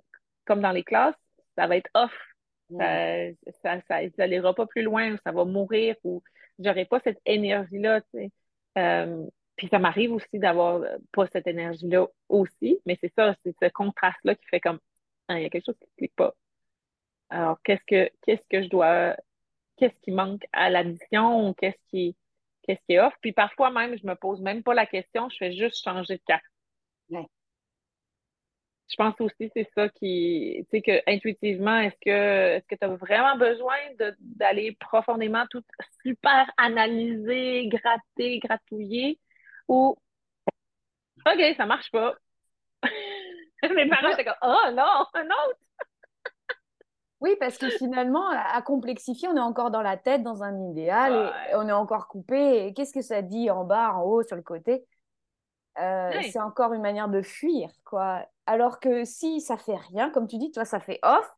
[0.47, 1.17] comme dans les classes,
[1.57, 2.13] ça va être off.
[3.63, 6.23] Ça, ça, n'ira pas plus loin, ça va mourir ou
[6.59, 8.31] j'aurai pas cette énergie-là, tu sais.
[8.79, 13.69] Euh, puis ça m'arrive aussi d'avoir pas cette énergie-là aussi, mais c'est ça, c'est ce
[13.69, 14.81] contraste-là qui fait comme,
[15.29, 16.35] hein, il y a quelque chose qui ne clique pas.
[17.31, 19.17] Alors, qu'est-ce que, qu'est-ce que je dois,
[19.77, 22.17] qu'est-ce qui manque à l'addition ou qu'est-ce qui,
[22.63, 23.15] qu'est-ce qui est off.
[23.21, 26.23] Puis parfois même, je me pose même pas la question, je fais juste changer de
[26.27, 26.45] carte.
[28.91, 32.85] Je pense aussi c'est ça qui, tu sais, que intuitivement, est-ce que est-ce que tu
[32.85, 33.75] as vraiment besoin
[34.21, 35.65] d'aller profondément tout
[36.03, 39.19] super analyser, gratter, gratouiller?
[39.69, 39.97] Ou
[41.27, 42.15] OK, ça marche pas.
[43.75, 45.59] Mes parents étaient comme Oh non, un autre!
[47.21, 51.33] Oui, parce que finalement, à complexifier, on est encore dans la tête, dans un idéal,
[51.51, 52.75] et on est encore coupé.
[52.77, 54.85] Qu'est-ce que ça dit en bas, en haut, sur le côté?
[55.79, 58.27] Euh, C'est encore une manière de fuir, quoi.
[58.45, 61.35] Alors que si ça fait rien, comme tu dis, toi, ça fait off.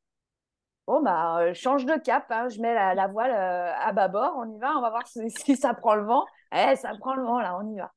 [0.87, 2.27] Bon, bah, euh, change de cap.
[2.31, 2.49] Hein.
[2.49, 5.75] Je mets la, voile euh, à bâbord, on y va, on va voir si, ça
[5.75, 6.25] prend le vent.
[6.53, 7.93] Eh, ça prend le vent, là, on y va.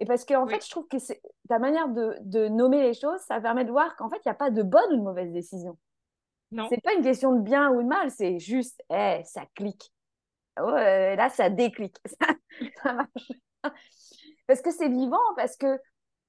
[0.00, 0.96] Et parce qu'en en fait, je trouve que
[1.48, 4.32] ta manière de, de nommer les choses, ça permet de voir qu'en fait, il n'y
[4.32, 5.78] a pas de bonne ou de mauvaise décision.
[6.68, 9.92] C'est pas une question de bien ou de mal, c'est juste, eh, ça clique.
[10.56, 11.96] là, ça déclique.
[12.82, 13.32] Ça, marche.
[14.46, 15.78] Parce que c'est vivant, parce que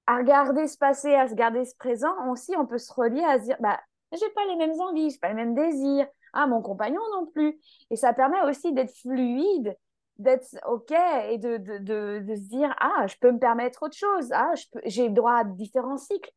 [0.06, 3.40] à regarder ce passé, à se garder ce présent, aussi, on peut se relier à
[3.40, 3.80] se dire, bah,
[4.12, 6.08] j'ai pas les mêmes envies, j'ai pas les mêmes désirs.
[6.34, 7.60] Ah, mon compagnon non plus.
[7.90, 9.76] Et ça permet aussi d'être fluide,
[10.22, 13.98] d'être OK et de, de, de, de, se dire, ah, je peux me permettre autre
[13.98, 14.32] chose.
[14.32, 14.54] Ah,
[14.86, 16.32] j'ai le droit à différents cycles.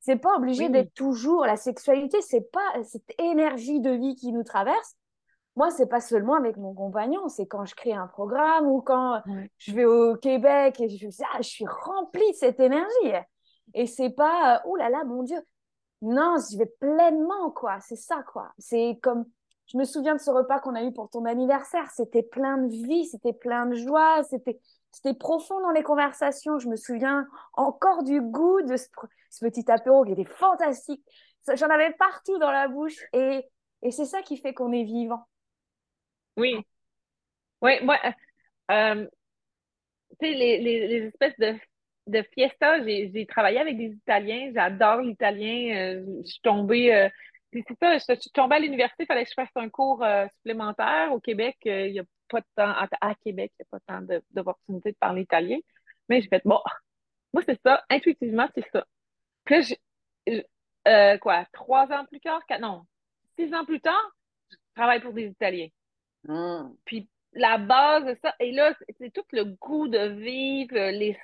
[0.00, 4.44] C'est pas obligé d'être toujours la sexualité, c'est pas cette énergie de vie qui nous
[4.44, 4.96] traverse.
[5.56, 9.22] Moi, c'est pas seulement avec mon compagnon, c'est quand je crée un programme ou quand
[9.58, 13.12] je vais au Québec et je, ah, je suis remplie de cette énergie.
[13.74, 15.38] Et c'est pas, oh là là, mon Dieu.
[16.02, 17.80] Non, je vais pleinement, quoi.
[17.80, 18.52] C'est ça, quoi.
[18.58, 19.24] C'est comme,
[19.66, 21.90] je me souviens de ce repas qu'on a eu pour ton anniversaire.
[21.90, 24.58] C'était plein de vie, c'était plein de joie, c'était,
[24.92, 26.58] c'était profond dans les conversations.
[26.58, 28.86] Je me souviens encore du goût de ce,
[29.40, 31.02] petit apéro qui était fantastique.
[31.54, 33.04] J'en avais partout dans la bouche.
[33.12, 33.44] Et,
[33.82, 35.26] et c'est ça qui fait qu'on est vivant.
[36.36, 36.56] Oui.
[37.62, 38.12] Oui, moi, euh,
[38.70, 39.06] euh,
[40.20, 41.54] tu sais, les, les, espèces de,
[42.06, 44.52] de fiesta, j'ai travaillé avec des Italiens.
[44.54, 45.74] J'adore l'italien.
[45.74, 47.10] Euh, je suis tombée.
[47.66, 50.04] C'est ça, je, suis tombée à l'université, il fallait que je fasse un cours
[50.36, 51.12] supplémentaire.
[51.12, 52.74] Au Québec, il n'y a pas de temps.
[53.00, 55.58] À, Québec, il n'y a pas tant d'opportunités de, parler italien.
[56.08, 56.60] Mais j'ai fait, bon,
[57.32, 57.84] moi, c'est ça.
[57.90, 58.84] Intuitivement, c'est ça.
[59.44, 59.76] Puis
[60.86, 62.82] euh, quoi, trois ans plus tard, non,
[63.38, 64.16] six ans plus tard,
[64.50, 65.68] je travaille pour des Italiens.
[66.24, 66.70] Hmm.
[66.84, 71.18] Puis la base de ça, et là, c'est tout le goût de vivre, les,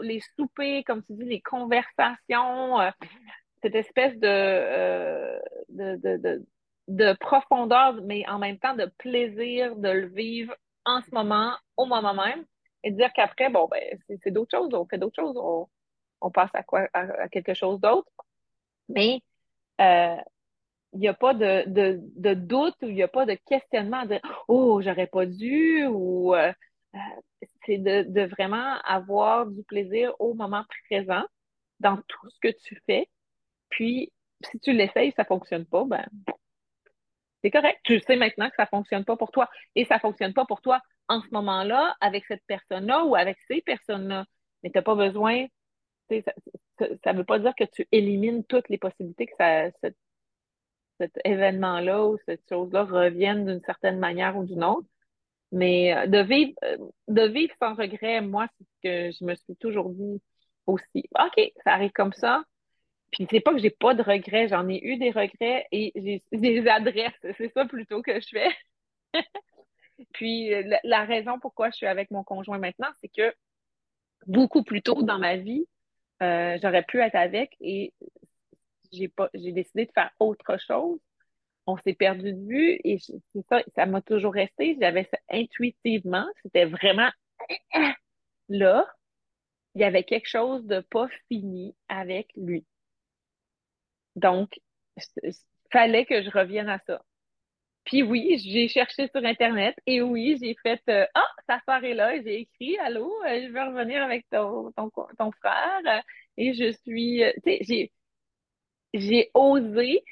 [0.00, 2.90] les soupers, comme tu dis, les conversations, euh,
[3.62, 6.46] cette espèce euh, de, de, de,
[6.88, 11.86] de, profondeur, mais en même temps de plaisir de le vivre en ce moment, au
[11.86, 12.44] moment même,
[12.84, 15.68] et de dire qu'après, bon, ben, c'est d'autres choses, on fait d'autres choses, on,
[16.20, 18.10] on passe à quoi à, quelque chose d'autre.
[18.88, 19.20] Mais
[19.80, 20.16] euh,
[20.92, 24.20] il n'y a pas de, de, doute ou il n'y a pas de questionnement de
[24.48, 26.52] Oh, j'aurais pas dû ou euh,
[27.64, 31.24] c'est de, vraiment avoir du plaisir au moment présent
[31.80, 33.08] dans tout ce que tu fais.
[33.72, 34.12] Puis,
[34.44, 36.06] si tu l'essayes, ça ne fonctionne pas, ben
[37.42, 37.80] c'est correct.
[37.84, 39.50] Tu sais maintenant que ça ne fonctionne pas pour toi.
[39.74, 43.36] Et ça ne fonctionne pas pour toi en ce moment-là, avec cette personne-là ou avec
[43.48, 44.24] ces personnes-là.
[44.62, 45.46] Mais tu n'as pas besoin
[47.04, 49.70] ça ne veut pas dire que tu élimines toutes les possibilités que ça,
[50.98, 54.86] cet événement-là ou cette chose-là revienne d'une certaine manière ou d'une autre.
[55.50, 59.34] Mais euh, de vivre, euh, de vivre sans regret, moi, c'est ce que je me
[59.34, 60.20] suis toujours dit
[60.66, 61.08] aussi.
[61.18, 62.42] OK, ça arrive comme ça.
[63.12, 66.22] Puis c'est pas que j'ai pas de regrets, j'en ai eu des regrets et j'ai
[66.32, 67.12] des adresses.
[67.36, 68.50] C'est ça plutôt que je fais.
[70.14, 70.50] Puis
[70.82, 73.32] la, raison pourquoi je suis avec mon conjoint maintenant, c'est que
[74.26, 75.66] beaucoup plus tôt dans ma vie,
[76.20, 77.92] j'aurais pu être avec et
[78.92, 80.98] j'ai pas j'ai décidé de faire autre chose.
[81.66, 82.98] On s'est perdu de vue et
[83.48, 84.76] ça, ça m'a toujours resté.
[84.80, 86.26] J'avais ça intuitivement.
[86.42, 87.10] C'était vraiment
[88.48, 88.86] là.
[89.74, 92.66] Il y avait quelque chose de pas fini avec lui.
[94.16, 94.58] Donc,
[95.22, 95.32] il
[95.72, 97.02] fallait que je revienne à ça.
[97.84, 101.94] Puis oui, j'ai cherché sur Internet et oui, j'ai fait euh, Ah, sa soeur est
[101.94, 106.02] là, j'ai écrit Allô, euh, je veux revenir avec ton, ton, ton frère.
[106.36, 107.92] Et je suis, euh, tu sais, j'ai
[108.94, 110.04] j'ai osé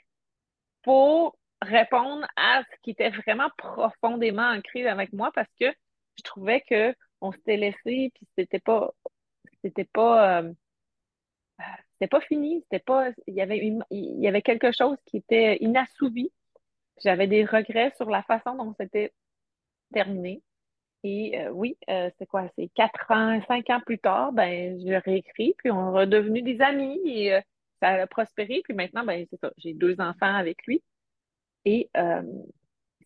[0.82, 5.66] pour répondre à ce qui était vraiment profondément ancré avec moi parce que
[6.16, 8.90] je trouvais que on s'était laissé puis c'était pas
[9.62, 10.52] c'était pas euh,
[12.00, 13.58] c'était pas fini c'était pas il y avait
[13.90, 16.32] il y avait quelque chose qui était inassouvi
[17.02, 19.12] j'avais des regrets sur la façon dont c'était
[19.92, 20.42] terminé
[21.04, 24.94] et euh, oui euh, c'est quoi c'est quatre ans cinq ans plus tard ben je
[24.94, 27.40] réécris puis on est redevenu des amis et
[27.80, 28.62] ça a prospéré.
[28.64, 30.82] Puis maintenant, ben, c'est ça, j'ai deux enfants avec lui.
[31.64, 32.22] Et euh,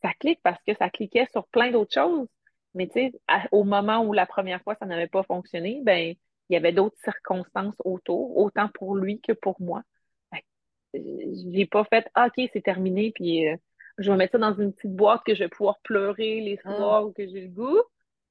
[0.03, 2.29] ça clique parce que ça cliquait sur plein d'autres choses.
[2.75, 3.13] Mais tu sais,
[3.53, 6.15] au moment où la première fois, ça n'avait pas fonctionné, ben,
[6.49, 9.83] il y avait d'autres circonstances autour, autant pour lui que pour moi.
[10.93, 13.57] J'ai pas fait ah, OK, c'est terminé, puis euh,
[13.99, 16.77] je vais mettre ça dans une petite boîte que je vais pouvoir pleurer les ah.
[16.77, 17.81] soirs où que j'ai le goût.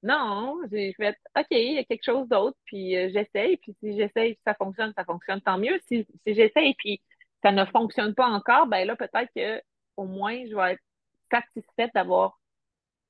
[0.02, 3.98] Non, j'ai fait OK, il y a quelque chose d'autre, puis euh, j'essaye, puis si
[3.98, 5.80] j'essaye, ça fonctionne, ça fonctionne, tant mieux.
[5.88, 7.02] Si, si j'essaye, puis
[7.42, 9.62] ça ne fonctionne pas encore, ben là, peut-être que
[9.98, 10.84] au moins, je vais être
[11.32, 12.40] satisfaite d'avoir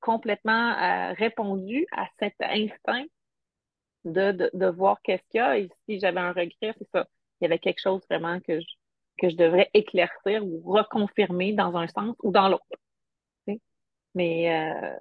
[0.00, 3.04] complètement euh, répondu à cet instinct
[4.04, 5.58] de, de, voir qu'est-ce qu'il y a.
[5.58, 7.06] Et si j'avais un regret, c'est ça.
[7.40, 8.66] Il y avait quelque chose vraiment que je,
[9.18, 12.64] que je devrais éclaircir ou reconfirmer dans un sens ou dans l'autre.
[14.14, 14.96] Mais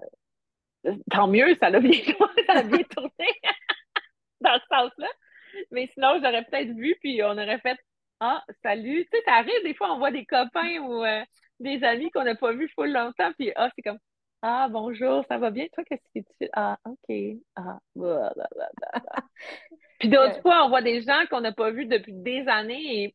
[0.86, 1.92] euh, tant mieux, ça l'a bien,
[2.90, 3.12] tourné
[4.42, 5.08] dans ce sens-là.
[5.72, 7.78] Mais sinon, j'aurais peut-être vu, puis on aurait fait
[8.20, 9.06] Ah, salut.
[9.12, 11.24] Tu sais, ça arrive, des fois, on voit des copains ou euh,
[11.60, 14.00] des amis qu'on n'a pas vus full longtemps, puis ah, c'est comme
[14.44, 15.68] Ah, bonjour, ça va bien?
[15.74, 16.50] Toi, qu'est-ce que tu?
[16.54, 17.16] Ah, OK.
[17.56, 17.80] Ah,
[20.00, 23.14] puis d'autres fois, on voit des gens qu'on n'a pas vus depuis des années et,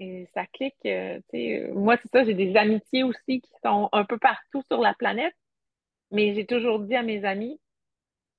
[0.00, 0.74] et ça clique.
[0.86, 4.80] Euh, sais, moi, c'est ça, j'ai des amitiés aussi qui sont un peu partout sur
[4.80, 5.34] la planète.
[6.12, 7.60] Mais j'ai toujours dit à mes amis,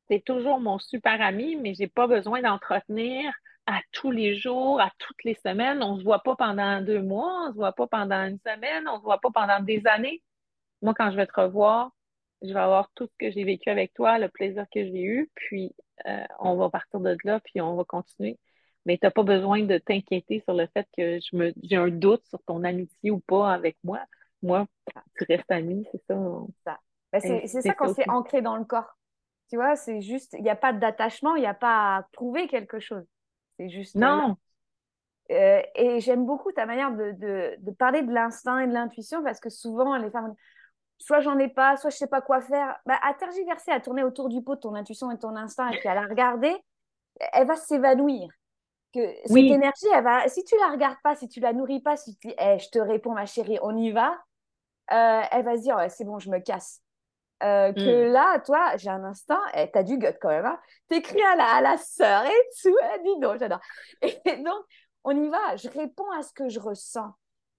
[0.09, 3.31] c'est toujours mon super ami, mais j'ai pas besoin d'entretenir
[3.67, 5.83] à tous les jours, à toutes les semaines.
[5.83, 8.97] On se voit pas pendant deux mois, on se voit pas pendant une semaine, on
[8.99, 10.23] se voit pas pendant des années.
[10.81, 11.91] Moi, quand je vais te revoir,
[12.41, 15.29] je vais avoir tout ce que j'ai vécu avec toi, le plaisir que j'ai eu,
[15.35, 18.37] puis euh, on va partir de là, puis on va continuer.
[18.85, 21.89] Mais tu n'as pas besoin de t'inquiéter sur le fait que je me j'ai un
[21.89, 23.99] doute sur ton amitié ou pas avec moi.
[24.43, 24.65] Moi,
[25.17, 26.15] tu restes ami, c'est ça.
[26.63, 26.79] ça.
[27.11, 28.97] Bah, c'est ça quand c'est ancré dans le corps.
[29.49, 32.47] Tu vois, c'est juste, il n'y a pas d'attachement, il n'y a pas à prouver
[32.47, 33.05] quelque chose.
[33.57, 33.95] C'est juste.
[33.95, 34.37] Euh, non.
[35.31, 39.23] Euh, et j'aime beaucoup ta manière de, de, de parler de l'instinct et de l'intuition
[39.23, 40.33] parce que souvent, les femmes,
[40.97, 42.75] soit j'en ai pas, soit je sais pas quoi faire.
[42.85, 45.89] Bah, à tergiverser, à tourner autour du pot ton intuition et ton instinct et puis
[45.89, 46.55] à la regarder,
[47.33, 48.29] elle va s'évanouir.
[48.93, 51.97] Que cette énergie, elle va, si tu la regardes pas, si tu la nourris pas,
[51.97, 54.17] si tu dis, hey, je te réponds, ma chérie, on y va,
[54.91, 56.81] euh, elle va se dire, c'est bon, je me casse.
[57.43, 58.11] Euh, que mm.
[58.11, 60.59] là, toi, j'ai un instinct, et t'as du gut quand même, hein.
[60.87, 63.61] t'écris à la, à la sœur et tout, elle dit non, j'adore.
[64.01, 64.63] Et donc,
[65.03, 67.11] on y va, je réponds à ce que je ressens.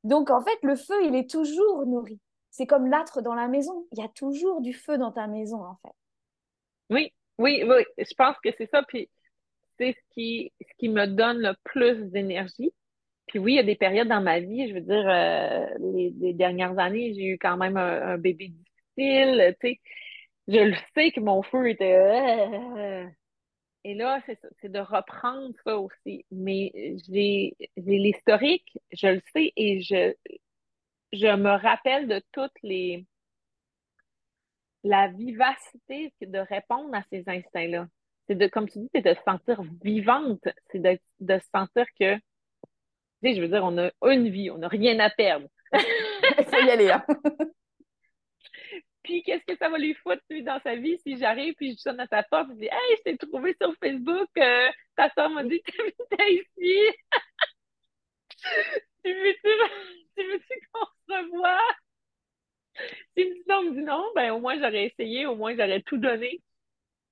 [0.03, 2.21] Donc, en fait, le feu, il est toujours nourri.
[2.59, 5.63] C'est comme l'âtre dans la maison, il y a toujours du feu dans ta maison,
[5.63, 5.95] en fait.
[6.91, 9.09] Oui, oui, oui, je pense que c'est ça, puis
[9.79, 12.73] c'est ce qui, ce qui me donne le plus d'énergie.
[13.29, 16.33] Puis oui, il y a des périodes dans ma vie, je veux dire, euh, les,
[16.35, 18.53] dernières années, j'ai eu quand même un, bébé
[18.97, 19.81] tu sais.
[20.49, 21.95] Je le sais que mon feu était.
[21.97, 23.07] Euh,
[23.85, 24.21] et là,
[24.61, 26.27] c'est de reprendre ça aussi.
[26.33, 26.73] Mais
[27.09, 30.13] j'ai l'historique, je le sais, et je,
[31.13, 33.07] je me rappelle de toutes les.
[34.85, 37.87] la vivacité de répondre à ces instincts-là.
[38.27, 40.47] C'est de, comme tu dis, c'est de se sentir vivante.
[40.71, 42.17] C'est de, de se sentir que.
[42.17, 42.21] Tu
[43.23, 45.49] sais, je veux dire, on a une vie, on n'a rien à perdre.
[45.73, 47.05] Faut y aller, hein.
[49.03, 51.79] Puis qu'est-ce que ça va lui foutre lui, dans sa vie si j'arrive puis je
[51.79, 55.09] sonne à sa porte et je dis Hey, je t'ai trouvé sur Facebook, euh, ta
[55.11, 56.77] soeur m'a dit que tu ici.
[59.05, 61.59] tu veux-tu qu'on se revoie?
[63.17, 65.83] S'il me dit non, me dit non, ben au moins j'aurais essayé, au moins j'aurais
[65.83, 66.41] tout donné.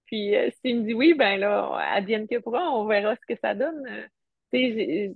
[0.07, 3.39] Puis euh, s'il me dit oui, ben là, advienne que pourra, on verra ce que
[3.41, 4.09] ça donne.
[4.53, 5.15] il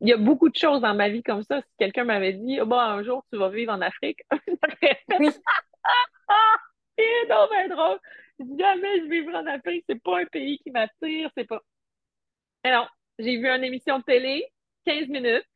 [0.00, 1.60] y a beaucoup de choses dans ma vie comme ça.
[1.62, 4.20] Si quelqu'un m'avait dit, oh, bah, un jour, tu vas vivre en Afrique,
[5.20, 5.30] oui.
[6.98, 7.98] c'est non, mais drôle.
[8.38, 11.62] Jamais je vais vivre en Afrique, c'est pas un pays qui m'attire, c'est pas.
[12.64, 12.86] Mais non,
[13.18, 14.51] j'ai vu une émission de télé,
[14.84, 15.46] 15 minutes,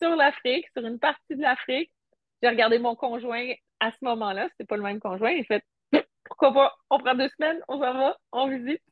[0.00, 1.90] sur l'Afrique, sur une partie de l'Afrique.
[2.42, 5.30] J'ai regardé mon conjoint à ce moment-là, c'était pas le même conjoint.
[5.30, 5.64] Il fait
[6.24, 8.82] pourquoi pas, on prend deux semaines, on s'en va, on visite,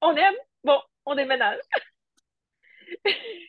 [0.00, 1.60] on aime, bon, on déménage.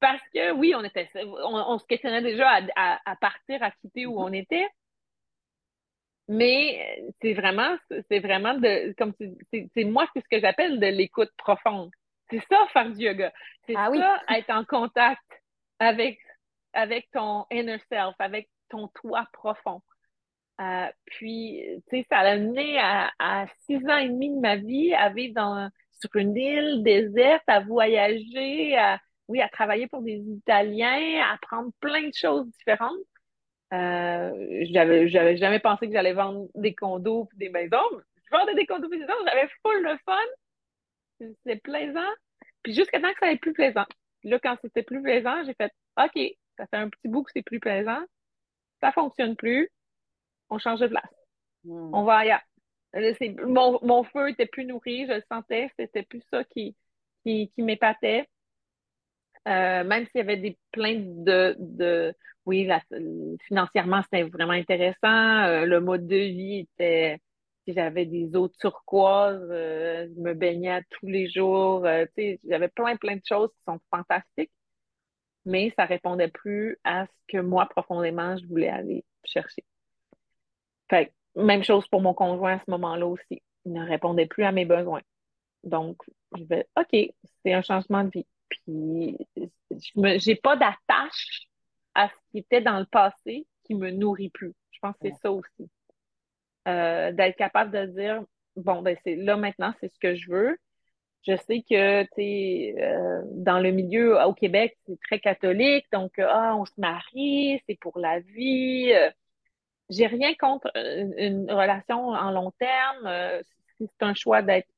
[0.00, 4.32] Parce que oui, on était on, se questionnait déjà à, partir, à quitter où on
[4.32, 4.66] était.
[6.28, 7.76] Mais c'est vraiment,
[8.08, 11.90] c'est vraiment de, comme c'est moi, c'est ce que j'appelle de l'écoute profonde.
[12.30, 13.32] C'est ça, faire du yoga.
[13.66, 15.22] C'est ah ça, être en contact
[15.78, 16.18] avec,
[16.72, 19.82] avec ton inner self, avec ton toi profond.
[20.60, 24.56] Euh, puis, tu sais, ça l'a amené à, à, six ans et demi de ma
[24.56, 25.70] vie à vivre dans,
[26.00, 28.98] sur une île déserte, à voyager, à,
[29.28, 32.96] oui, à travailler pour des Italiens, à apprendre plein de choses différentes.
[33.72, 37.78] Euh, j'avais, j'avais jamais pensé que j'allais vendre des condos et des maisons.
[38.24, 40.16] Je vendais des condos et des maisons, j'avais full de fun.
[41.18, 42.10] C'était plaisant.
[42.62, 43.86] Puis jusqu'à temps que ça n'était plus plaisant.
[44.20, 46.18] Puis là, quand c'était plus plaisant, j'ai fait OK,
[46.56, 48.00] ça fait un petit bout que c'est plus plaisant.
[48.80, 49.70] Ça fonctionne plus.
[50.50, 51.10] On change de place.
[51.64, 51.94] Hmm.
[51.94, 52.42] On va ailleurs.
[53.44, 56.74] Mon, mon feu était plus nourri, je le sentais, c'était plus ça qui,
[57.22, 58.26] qui, qui m'épatait.
[59.46, 62.14] Euh, même s'il y avait des plaintes de, de
[62.46, 62.68] oui,
[63.46, 65.44] financièrement, c'était vraiment intéressant.
[65.44, 67.20] Euh, le mode de vie était,
[67.72, 73.22] j'avais des eaux turquoises, euh, je me baignais tous les jours, j'avais plein, plein de
[73.26, 74.52] choses qui sont fantastiques,
[75.44, 79.64] mais ça répondait plus à ce que moi, profondément, je voulais aller chercher.
[80.90, 83.42] Fait même chose pour mon conjoint à ce moment-là aussi.
[83.64, 85.02] Il ne répondait plus à mes besoins.
[85.64, 85.96] Donc,
[86.36, 87.12] je vais, OK,
[87.42, 88.26] c'est un changement de vie.
[88.48, 91.48] Puis, je n'ai pas d'attache
[91.94, 94.54] à ce qui était dans le passé qui me nourrit plus.
[94.70, 95.68] Je pense que c'est ça aussi.
[96.66, 98.22] Euh, d'être capable de dire,
[98.56, 100.58] bon, ben, c'est là maintenant, c'est ce que je veux.
[101.26, 106.56] Je sais que, tu euh, dans le milieu au Québec, c'est très catholique, donc, ah,
[106.56, 108.92] on se marie, c'est pour la vie.
[109.90, 113.42] J'ai rien contre une, relation en long terme.
[113.78, 114.68] si c'est un choix d'être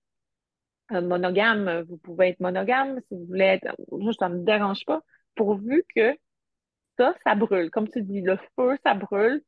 [0.90, 3.00] monogame, vous pouvez être monogame.
[3.08, 5.02] Si vous voulez être, moi, ça ne me dérange pas,
[5.34, 6.16] pourvu que
[6.98, 7.70] ça, ça brûle.
[7.70, 9.42] Comme tu dis, le feu, ça brûle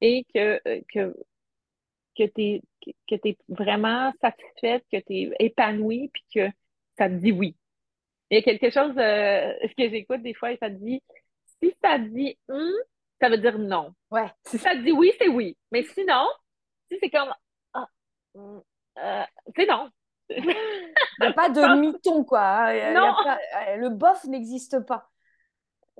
[0.00, 0.60] et que,
[0.92, 1.14] que,
[2.16, 2.62] que tu
[3.10, 6.48] es, vraiment satisfaite, que tu es épanouie, puis que
[6.98, 7.56] ça te dit oui.
[8.30, 11.02] Il y a quelque chose euh, que j'écoute des fois et ça te dit,
[11.62, 12.72] si ça dit hum,
[13.20, 13.94] ça veut dire non.
[14.10, 14.30] Ouais.
[14.44, 15.56] Si ça te dit oui, c'est oui.
[15.70, 16.26] Mais sinon,
[16.90, 17.32] si c'est comme,
[17.74, 17.88] ah,
[18.34, 18.62] hum,
[18.98, 19.90] euh, c'est non.
[20.28, 20.42] Il
[21.20, 22.72] n'y a pas de mython, quoi.
[22.92, 23.14] non.
[23.26, 25.08] Euh, le bof n'existe pas.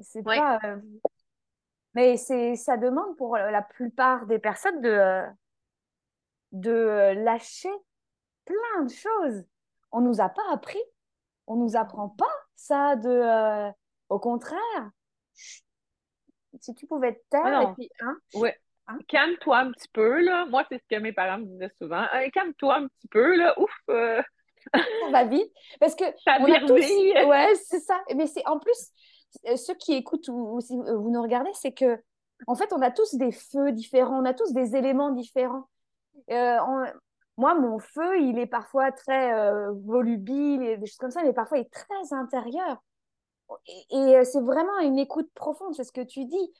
[0.00, 0.58] C'est pas.
[0.64, 0.76] Euh,
[1.94, 5.22] mais c'est, ça demande pour la plupart des personnes de,
[6.60, 7.72] de lâcher
[8.44, 9.44] plein de choses.
[9.92, 10.82] On nous a pas appris.
[11.46, 13.08] On nous apprend pas ça de.
[13.08, 13.70] Euh,
[14.08, 14.90] au contraire.
[15.34, 17.90] Si tu pouvais te taire ah et puis.
[18.00, 18.56] Hein, ouais.
[18.88, 18.98] Hein?
[19.08, 20.46] Calme-toi un petit peu, là.
[20.46, 22.06] Moi, c'est ce que mes parents me disaient souvent.
[22.32, 23.58] calme-toi un petit peu, là.
[23.60, 23.70] Ouf!
[23.90, 24.22] Euh.
[24.74, 25.52] Ça va vite.
[25.80, 26.04] Parce que.
[26.24, 26.70] Ça on a tous...
[26.72, 28.00] Ouais, c'est ça.
[28.14, 28.90] Mais c'est en plus,
[29.46, 32.00] euh, ceux qui écoutent ou, si vous nous regardez, c'est que,
[32.46, 35.68] en fait, on a tous des feux différents, on a tous des éléments différents.
[36.30, 36.58] Euh,
[37.36, 39.32] moi, mon feu, il est parfois très
[39.84, 42.82] volubile et des choses comme ça, mais parfois il est très intérieur.
[43.90, 46.52] et c'est vraiment une écoute profonde, c'est ce que tu dis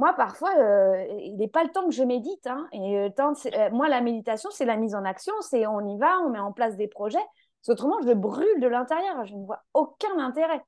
[0.00, 2.46] moi, parfois, euh, il n'est pas le temps que je médite.
[2.46, 5.98] Hein, et euh, euh, moi, la méditation, c'est la mise en action, c'est on y
[5.98, 7.18] va, on met en place des projets.
[7.68, 9.26] autrement, je brûle de l'intérieur.
[9.26, 10.62] Je ne vois aucun intérêt.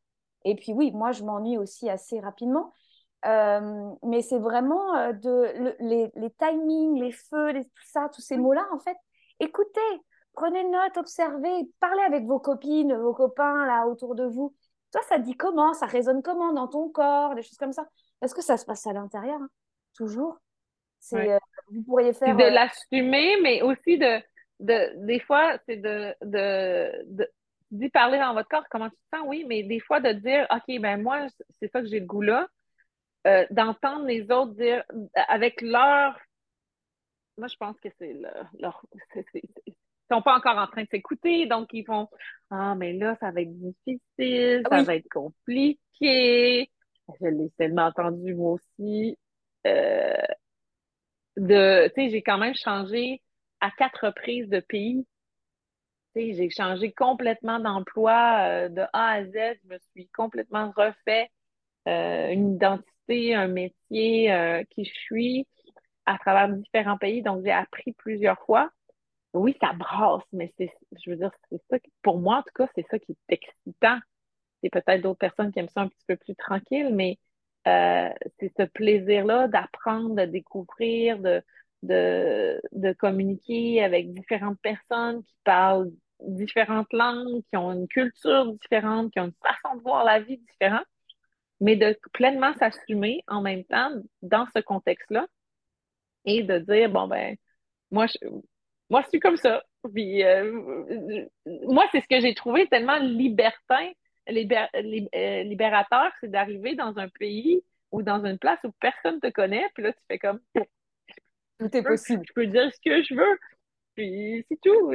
[0.44, 2.74] Et puis oui, moi, je m'ennuie aussi assez rapidement.
[3.24, 8.78] Mais c'est vraiment de, les, les, timings, les feux, tout ça, tous ces mots-là, en
[8.78, 8.96] fait.
[9.40, 9.80] Écoutez,
[10.34, 14.54] prenez note, observez, parlez avec vos copines, vos copains là autour de vous.
[14.92, 17.86] Toi, ça te dit comment, ça résonne comment dans ton corps, des choses comme ça.
[18.20, 19.48] Est-ce que ça se passe à l'intérieur hein?
[19.94, 20.38] Toujours
[20.98, 21.38] c'est, euh,
[21.70, 22.36] Vous pourriez faire.
[22.36, 24.22] de euh, l'assumer, mais aussi de,
[24.60, 27.28] de des fois, c'est de, de,
[27.70, 30.46] d'y parler dans votre corps, comment tu te sens, oui, mais des fois de dire,
[30.50, 31.26] OK, ben moi,
[31.58, 32.46] c'est ça que j'ai le goût là,
[33.26, 34.84] euh, d'entendre les autres dire
[35.28, 36.18] avec leur.
[37.38, 38.14] Moi, je pense que c'est
[38.58, 38.84] leur.
[39.34, 39.74] ils
[40.10, 42.08] sont pas encore en train de s'écouter, donc ils vont
[42.50, 46.70] Ah, mais là, ça va être difficile, ça va être compliqué
[47.20, 49.18] je l'ai tellement entendu moi aussi.
[49.66, 50.14] Euh,
[51.36, 53.22] de, tu sais, j'ai quand même changé
[53.60, 55.06] à quatre reprises de pays.
[56.14, 59.32] Tu sais, j'ai changé complètement d'emploi euh, de A à Z.
[59.32, 61.30] Je me suis complètement refait
[61.88, 65.46] euh, une identité, un métier qui je suis.
[66.06, 68.70] à travers différents pays, donc j'ai appris plusieurs fois.
[69.34, 70.72] Oui, ça brasse, mais c'est,
[71.04, 73.98] je veux dire, c'est ça, pour moi, en tout cas, c'est ça qui est excitant.
[74.62, 77.18] C'est peut-être d'autres personnes qui aiment ça un petit peu plus tranquille, mais
[77.68, 81.18] euh, c'est ce plaisir-là d'apprendre, de découvrir,
[81.82, 85.90] de communiquer avec différentes personnes qui parlent
[86.20, 90.38] différentes langues, qui ont une culture différente, qui ont une façon de voir la vie
[90.38, 90.86] différente,
[91.62, 95.28] mais de pleinement s'assumer en même temps dans ce contexte-là
[96.24, 97.36] et de dire, bon, ben,
[97.92, 98.28] moi, je,
[98.90, 99.62] moi, je suis comme ça.
[99.94, 101.24] Puis, euh,
[101.62, 103.90] moi, c'est ce que j'ai trouvé tellement libertin,
[104.28, 109.30] euh, libérateur, c'est d'arriver dans un pays ou dans une place où personne ne te
[109.32, 110.40] connaît, puis là, tu fais comme,
[111.60, 112.24] tout est possible.
[112.26, 113.38] Je peux dire ce que je veux.
[113.94, 114.92] Puis c'est tout.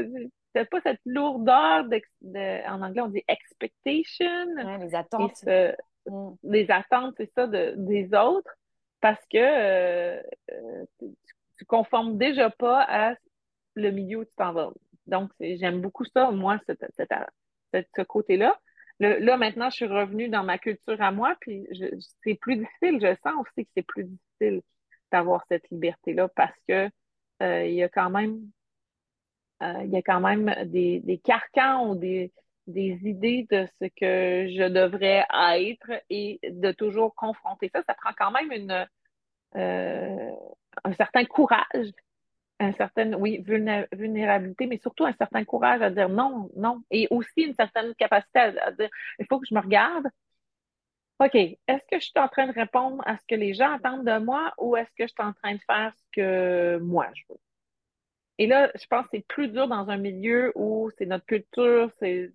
[0.53, 4.45] C'est pas cette lourdeur de, en anglais on dit expectation.
[4.82, 5.45] les attentes.
[6.08, 6.32] Mm.
[6.43, 8.51] Les attentes, c'est ça, de, des autres,
[9.01, 13.16] parce que euh, euh, tu, ne conformes déjà pas à
[13.76, 14.72] le milieu où tu t'en vas.
[15.05, 18.60] Donc, j'aime beaucoup ça, moi, ce côté-là.
[18.99, 21.68] là, maintenant, je suis revenue dans ma culture à moi, puis
[22.24, 22.99] c'est plus difficile.
[23.01, 24.62] Je sens aussi que c'est plus difficile
[25.12, 26.89] d'avoir cette liberté-là parce que
[27.41, 28.41] euh, il y a quand même
[29.62, 32.32] y a quand même des, des carcans ou des,
[32.68, 37.82] des idées de ce que je devrais être et de toujours confronter ça.
[37.84, 38.88] Ça prend quand même une,
[39.55, 40.32] euh,
[40.84, 41.91] un certain courage,
[42.59, 47.41] un certain, oui, vulnérabilité, mais surtout un certain courage à dire non, non, et aussi
[47.43, 48.89] une certaine capacité à dire,
[49.20, 50.07] il faut que je me regarde,
[51.20, 54.05] OK, est-ce que je suis en train de répondre à ce que les gens attendent
[54.05, 57.24] de moi ou est-ce que je suis en train de faire ce que moi je
[57.30, 57.39] veux?
[58.38, 61.89] Et là, je pense que c'est plus dur dans un milieu où c'est notre culture,
[61.99, 62.32] c'est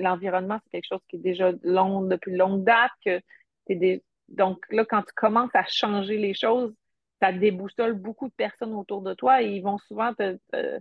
[0.00, 2.92] l'environnement, c'est quelque chose qui est déjà long, depuis longue date.
[3.04, 3.20] Que
[3.68, 4.02] des...
[4.28, 6.74] Donc là, quand tu commences à changer les choses,
[7.20, 10.80] ça déboussole beaucoup de personnes autour de toi et ils vont souvent te, te,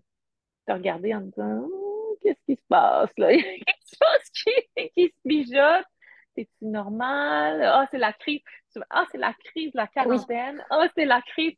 [0.67, 3.31] regarder en disant oh, Qu'est-ce qui se passe là?
[3.33, 5.85] Il y a quelque chose qui, qui se mijote
[6.35, 7.61] c'est-tu normal?
[7.63, 8.41] Ah, c'est la crise.
[8.89, 10.63] Ah, c'est la crise de la quarantaine.
[10.69, 11.55] Ah, c'est la crise.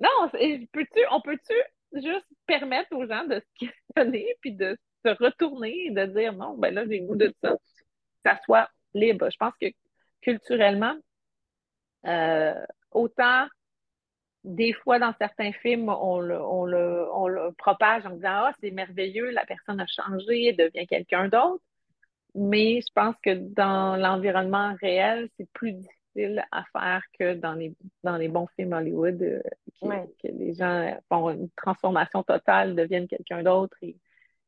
[0.00, 0.28] Non,
[0.72, 1.54] peux-tu, on peut-tu
[1.92, 6.56] juste permettre aux gens de se questionner puis de se retourner et de dire non,
[6.56, 7.50] ben là, j'ai goût de ça.
[7.52, 7.56] Que
[8.24, 9.28] ça soit libre.
[9.30, 9.66] Je pense que
[10.22, 10.94] culturellement,
[12.06, 12.54] euh,
[12.92, 13.46] autant
[14.44, 18.52] des fois dans certains films, on le, on le, on le propage en disant Ah,
[18.60, 21.62] c'est merveilleux, la personne a changé, elle devient quelqu'un d'autre
[22.34, 27.74] mais je pense que dans l'environnement réel, c'est plus difficile à faire que dans les,
[28.02, 29.40] dans les bons films Hollywood, euh,
[30.22, 33.96] que les gens font une transformation totale, deviennent quelqu'un d'autre et,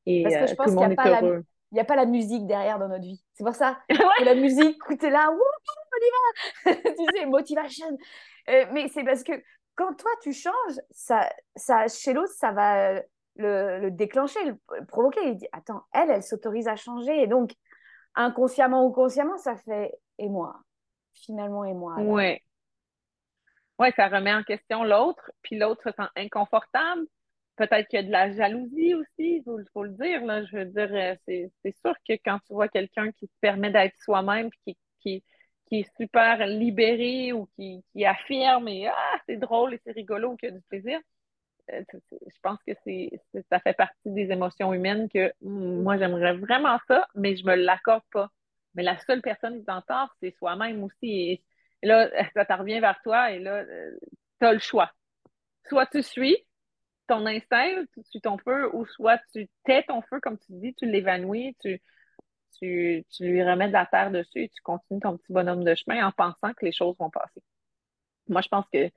[0.07, 1.45] et Parce que je euh, pense tout le monde est heureux.
[1.73, 3.23] Il n'y a pas la musique derrière dans notre vie.
[3.35, 7.87] C'est pour ça que la musique, es là, on y va Tu sais, motivation.
[8.49, 9.33] Euh, mais c'est parce que
[9.75, 12.95] quand toi, tu changes, ça, ça, chez l'autre, ça va
[13.35, 15.21] le, le, déclencher, le provoquer.
[15.29, 17.23] Il dit, attends, elle, elle s'autorise à changer.
[17.23, 17.53] Et donc,
[18.15, 20.57] inconsciemment ou consciemment, ça fait et moi,
[21.13, 21.97] finalement et moi.
[21.99, 22.41] Oui.
[23.79, 27.07] Oui, ça remet en question l'autre, puis l'autre se sent inconfortable.
[27.57, 30.25] Peut-être qu'il y a de la jalousie aussi, il faut, le dire.
[30.25, 30.45] Là.
[30.45, 33.95] Je veux dire, euh, c'est, sûr que quand tu vois quelqu'un qui te permet d'être
[34.03, 35.25] soi-même, qui, qui,
[35.67, 40.37] qui est super libéré ou qui, qui affirme et ah, c'est drôle et c'est rigolo,
[40.37, 41.01] qui a du plaisir,
[41.73, 41.83] euh,
[42.13, 43.11] je pense que c'est,
[43.51, 47.55] ça fait partie des émotions humaines que hmm, moi, j'aimerais vraiment ça, mais je me
[47.55, 48.31] l'accorde pas.
[48.75, 49.83] Mais la seule personne qui t'en
[50.21, 51.11] c'est soi-même aussi.
[51.11, 51.43] Et,
[51.83, 53.99] là, ça te revient vers toi et là, euh,
[54.41, 54.91] tu as le choix.
[55.69, 56.37] Soit tu suis
[57.07, 60.75] ton instinct, tu suis ton feu, ou soit tu tais ton feu, comme tu dis,
[60.75, 61.81] tu l'évanouis, tu,
[62.59, 65.75] tu, tu lui remets de la terre dessus et tu continues ton petit bonhomme de
[65.75, 67.43] chemin en pensant que les choses vont passer.
[68.29, 68.91] Moi, je pense que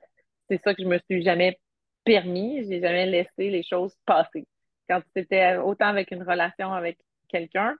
[0.50, 1.60] c'est ça que je me suis jamais
[2.04, 4.48] permis, j'ai jamais laissé les choses passer.
[4.88, 6.98] Quand c'était autant avec une relation avec
[7.28, 7.76] quelqu'un,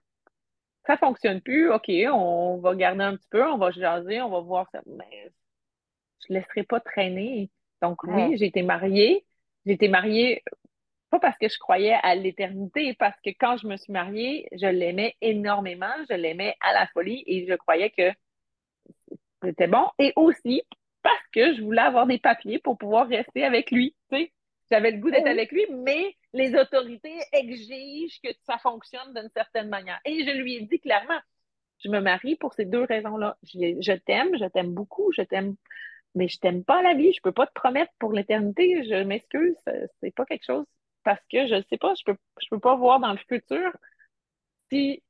[0.86, 4.40] ça fonctionne plus, OK, on va garder un petit peu, on va jaser, on va
[4.40, 4.80] voir ça.
[4.86, 5.32] Mais
[6.20, 7.50] je ne laisserai pas traîner.
[7.82, 9.24] Donc oui, j'ai été mariée.
[9.66, 10.42] Été mariée
[11.10, 14.66] pas parce que je croyais à l'éternité, parce que quand je me suis mariée, je
[14.66, 18.12] l'aimais énormément, je l'aimais à la folie et je croyais que
[19.42, 19.88] c'était bon.
[19.98, 20.62] Et aussi
[21.02, 23.94] parce que je voulais avoir des papiers pour pouvoir rester avec lui.
[24.70, 29.68] J'avais le goût d'être avec lui, mais les autorités exigent que ça fonctionne d'une certaine
[29.68, 29.98] manière.
[30.04, 31.18] Et je lui ai dit clairement,
[31.82, 33.36] je me marie pour ces deux raisons-là.
[33.42, 35.56] Je, t'aime, je t'aime beaucoup, je t'aime,
[36.14, 37.12] mais je t'aime pas la vie.
[37.12, 38.84] Je peux pas te promettre pour l'éternité.
[38.84, 39.56] Je m'excuse,
[40.00, 40.66] c'est pas quelque chose
[41.04, 43.72] parce que je sais pas, je peux, je peux pas voir dans le futur
[44.70, 45.02] si,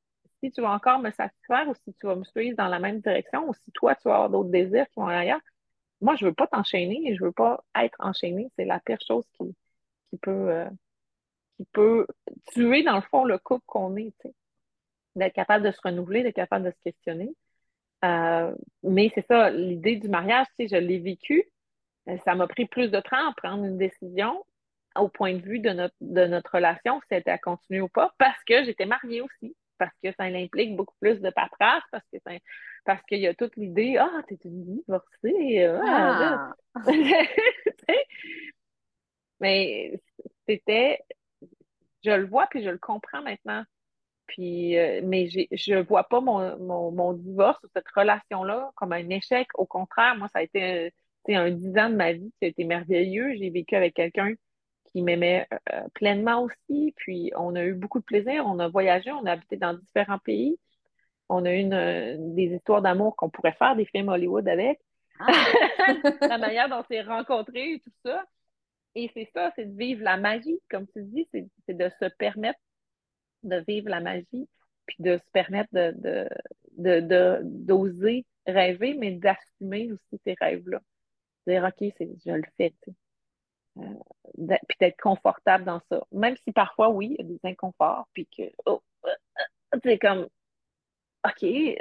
[0.43, 3.01] si tu vas encore me satisfaire ou si tu vas me suivre dans la même
[3.01, 5.41] direction ou si toi, tu vas avoir d'autres désirs qui vont ailleurs
[6.01, 8.51] moi, je veux pas t'enchaîner, je veux pas être enchaînée.
[8.57, 9.55] C'est la pire chose qui,
[10.11, 10.69] qui peut, euh,
[11.57, 12.07] qui peut
[12.53, 14.15] tuer, dans le fond, le couple qu'on est,
[15.17, 17.35] D'être capable de se renouveler, d'être capable de se questionner.
[18.05, 21.45] Euh, mais c'est ça, l'idée du mariage, tu sais, je l'ai vécu.
[22.09, 24.45] Euh, ça m'a pris plus de temps à prendre une décision
[24.97, 28.13] au point de vue de notre, de notre relation, si c'était à continuer ou pas,
[28.19, 32.19] parce que j'étais mariée aussi, parce que ça implique beaucoup plus de paperasse, parce que
[32.85, 35.65] parce qu'il y a toute l'idée, ah, t'es une divorcée.
[35.87, 36.81] Ah, ah.
[39.41, 40.01] Mais
[40.47, 41.01] c'était,
[42.05, 43.65] je le vois puis je le comprends maintenant.
[44.31, 46.57] Puis, euh, mais je ne vois pas mon,
[46.93, 49.49] mon, divorce ou cette relation-là comme un échec.
[49.55, 50.93] Au contraire, moi, ça a été
[51.29, 53.35] un dix ans de ma vie qui a été merveilleux.
[53.35, 54.35] J'ai vécu avec quelqu'un
[54.85, 56.95] qui m'aimait euh, pleinement aussi.
[56.97, 58.45] Puis, on a eu beaucoup de plaisir.
[58.47, 60.57] On a voyagé, on a habité dans différents pays.
[61.29, 64.79] On a eu des histoires d'amour qu'on pourrait faire des films Hollywood avec.
[65.19, 65.27] Ah!
[66.21, 68.25] la manière dont on s'est rencontrés et tout ça.
[68.95, 72.61] Et c'est ça, c'est de vivre la magie, comme tu dis, c'est de se permettre
[73.43, 74.49] de vivre la magie,
[74.87, 80.81] puis de se permettre de, d'oser rêver, mais d'assumer aussi ces rêves-là.
[81.47, 82.75] Dire, OK, je le fais,
[83.79, 83.83] euh,
[84.69, 86.03] puis d'être confortable dans ça.
[86.13, 88.83] Même si parfois, oui, il y a des inconforts, puis que, oh,
[89.83, 90.29] c'est comme,
[91.25, 91.77] OK, il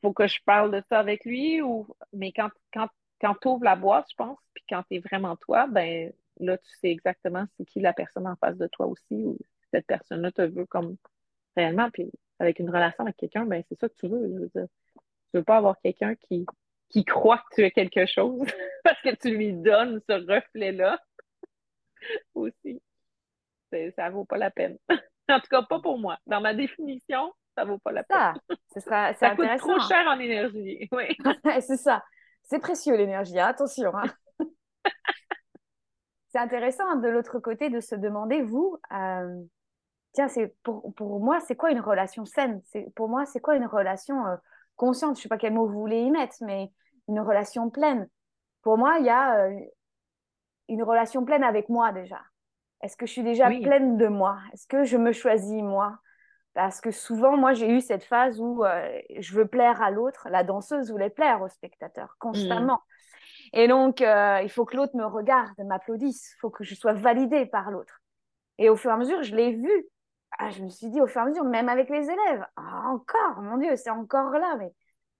[0.00, 2.88] faut que je parle de ça avec lui, ou, mais quand, quand,
[3.20, 6.56] quand tu ouvres la boîte, je pense, puis quand tu es vraiment toi, ben là,
[6.58, 9.38] tu sais exactement c'est qui la personne en face de toi aussi,
[9.72, 10.96] cette personne-là te veut comme
[11.56, 11.90] réellement.
[11.90, 14.28] Puis avec une relation avec quelqu'un, ben c'est ça que tu veux.
[14.28, 14.66] Je veux dire.
[15.30, 16.46] Tu veux pas avoir quelqu'un qui,
[16.88, 18.46] qui croit que tu es quelque chose
[18.84, 20.98] parce que tu lui donnes ce reflet-là
[22.34, 22.82] aussi.
[23.96, 24.78] Ça vaut pas la peine.
[25.28, 26.18] en tout cas, pas pour moi.
[26.26, 28.34] Dans ma définition, ça vaut pas la peine.
[28.78, 30.88] Ça, ça coûte trop cher en énergie.
[30.92, 31.16] Oui.
[31.60, 32.02] c'est ça.
[32.44, 33.48] C'est précieux l'énergie, hein.
[33.48, 33.92] attention.
[33.94, 34.06] Hein.
[36.28, 39.42] c'est intéressant de l'autre côté de se demander, vous, euh,
[40.12, 42.60] tiens, c'est pour, pour moi, c'est quoi une relation saine?
[42.64, 44.36] C'est, Pour moi, c'est quoi une relation euh,
[44.76, 45.16] consciente?
[45.16, 46.70] Je ne sais pas quel mot vous voulez y mettre, mais
[47.08, 48.08] une relation pleine.
[48.62, 49.60] Pour moi, il y a euh,
[50.68, 52.20] une relation pleine avec moi déjà.
[52.82, 54.38] Est-ce que je suis déjà pleine de moi?
[54.52, 55.98] Est-ce que je me choisis moi?
[56.54, 60.28] Parce que souvent, moi, j'ai eu cette phase où euh, je veux plaire à l'autre.
[60.30, 62.74] La danseuse voulait plaire au spectateur constamment.
[62.74, 63.58] Mmh.
[63.58, 66.34] Et donc, il faut que l'autre me regarde, m'applaudisse.
[66.34, 68.02] Il faut que je sois validée par l'autre.
[68.58, 69.86] Et au fur et à mesure, je l'ai vu
[70.38, 72.90] ah, je me suis dit au fur et à mesure, même avec les élèves, ah,
[72.90, 74.56] encore, mon Dieu, c'est encore là.
[74.58, 74.72] Mais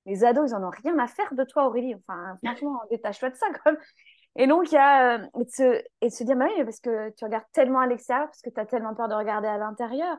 [0.06, 1.94] les ados, ils n'en ont rien à faire de toi, Aurélie.
[1.94, 3.80] Enfin, franchement, détache-toi de ça quand même.
[4.36, 5.18] Et donc, il y a.
[5.18, 7.86] Euh, et, de se, et se dire, bah oui, parce que tu regardes tellement à
[7.86, 10.16] l'extérieur, parce que tu as tellement peur de regarder à l'intérieur.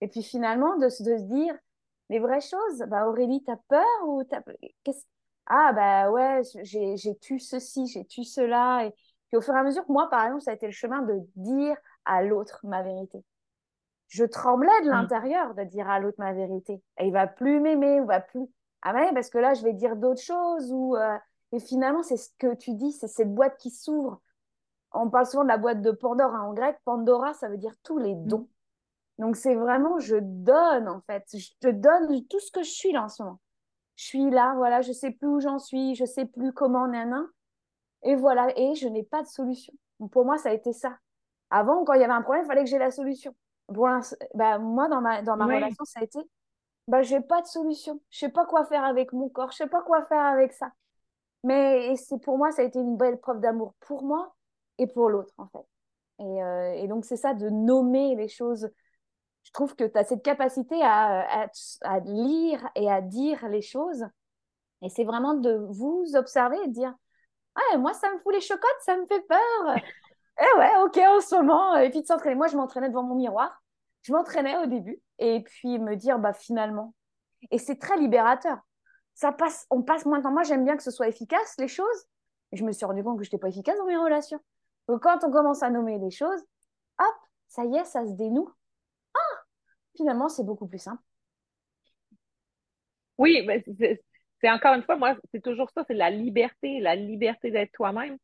[0.00, 1.54] Et puis finalement, de, de, se dire
[2.10, 2.84] les vraies choses.
[2.88, 4.42] Bah, Aurélie, tu as peur ou t'as.
[5.46, 8.84] Ah, bah ouais, j'ai tué ceci, j'ai tué cela.
[8.86, 8.90] Et
[9.28, 11.20] puis au fur et à mesure, moi, par exemple, ça a été le chemin de
[11.36, 13.24] dire à l'autre ma vérité
[14.08, 14.92] je tremblais de mm.
[14.92, 16.82] l'intérieur de dire à l'autre ma vérité.
[16.98, 18.46] Et il va plus m'aimer, ou va plus.
[18.82, 20.72] Ah ouais, parce que là, je vais dire d'autres choses.
[20.72, 21.16] Ou, euh,
[21.52, 24.20] Et finalement, c'est ce que tu dis, c'est cette boîte qui s'ouvre.
[24.92, 26.78] On parle souvent de la boîte de Pandore en grec.
[26.84, 28.26] Pandora, ça veut dire tous les mm.
[28.26, 28.48] dons.
[29.18, 31.24] Donc, c'est vraiment, je donne, en fait.
[31.34, 33.40] Je te donne tout ce que je suis là en ce moment.
[33.96, 37.26] Je suis là, voilà, je sais plus où j'en suis, je sais plus comment, nanan.
[38.02, 39.72] Et voilà, et je n'ai pas de solution.
[40.12, 40.98] pour moi, ça a été ça.
[41.48, 43.34] Avant, quand il y avait un problème, il fallait que j'ai la solution
[43.68, 46.20] bah, moi, dans ma, dans ma relation, ça a été
[46.88, 48.00] bah, j'ai pas de solution.
[48.10, 49.50] Je sais pas quoi faire avec mon corps.
[49.50, 50.70] Je sais pas quoi faire avec ça.
[51.44, 54.34] Mais c'est pour moi, ça a été une belle preuve d'amour pour moi
[54.78, 55.66] et pour l'autre, en fait.
[56.20, 58.70] Et, euh, et donc, c'est ça de nommer les choses.
[59.44, 61.46] Je trouve que tu as cette capacité à, à,
[61.82, 64.04] à, lire et à dire les choses.
[64.82, 66.94] Et c'est vraiment de vous observer et de dire
[67.54, 69.76] Ah, moi, ça me fout les chocottes, ça me fait peur.
[70.40, 71.76] Eh ouais, ok, en ce moment.
[71.76, 72.34] Et puis de s'entraîner.
[72.34, 73.62] Moi, je m'entraînais devant mon miroir.
[74.02, 75.00] Je m'entraînais au début.
[75.18, 76.94] Et puis me dire, bah finalement.
[77.50, 78.58] Et c'est très libérateur.
[79.14, 80.32] Ça passe, on passe moins de temps.
[80.32, 82.06] Moi, j'aime bien que ce soit efficace, les choses.
[82.52, 84.40] Je me suis rendu compte que je n'étais pas efficace dans mes relations.
[84.88, 86.40] Donc, quand on commence à nommer les choses,
[86.98, 87.16] hop,
[87.48, 88.50] ça y est, ça se dénoue.
[89.14, 89.42] Ah,
[89.96, 91.02] finalement, c'est beaucoup plus simple.
[93.18, 93.64] Oui, mais
[94.40, 98.18] c'est encore une fois, moi, c'est toujours ça, c'est la liberté, la liberté d'être toi-même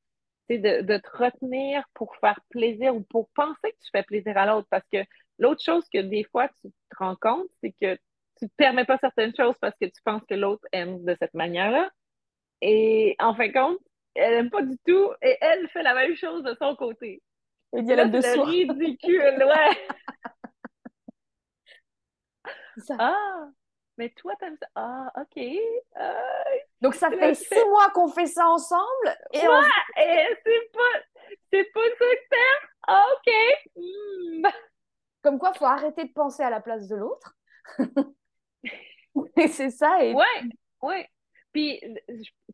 [0.49, 4.47] de, de, te retenir pour faire plaisir ou pour penser que tu fais plaisir à
[4.47, 4.68] l'autre.
[4.70, 4.99] Parce que
[5.38, 7.95] l'autre chose que des fois tu te rends compte, c'est que
[8.38, 11.16] tu ne te permets pas certaines choses parce que tu penses que l'autre aime de
[11.20, 11.90] cette manière-là.
[12.61, 13.78] Et en fin de compte,
[14.14, 17.22] elle n'aime pas du tout et elle fait la même chose de son côté.
[17.72, 19.86] C'est ridicule, ouais.
[22.99, 23.49] Ah,
[23.99, 24.68] mais toi, t'aimes ça?
[24.74, 25.43] Ah, OK.
[26.83, 29.16] Donc, ça fait six mois qu'on fait ça ensemble.
[29.33, 32.68] Et et c'est pas, c'est pas sectaire.
[32.89, 33.33] Ah, OK.
[33.76, 34.47] Hmm.
[35.22, 37.37] Comme quoi, il faut arrêter de penser à la place de l'autre.
[39.37, 40.03] et c'est ça.
[40.05, 40.12] Et...
[40.12, 40.43] Ouais,
[40.83, 41.09] ouais.
[41.53, 41.80] Puis,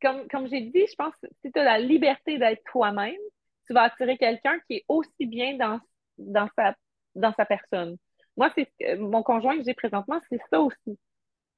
[0.02, 3.16] comme, comme j'ai dit, je pense que si tu as la liberté d'être toi-même,
[3.66, 5.80] tu vas attirer quelqu'un qui est aussi bien dans,
[6.18, 6.74] dans, sa,
[7.14, 7.96] dans sa personne.
[8.36, 10.98] Moi, c'est mon conjoint que j'ai présentement, c'est ça aussi.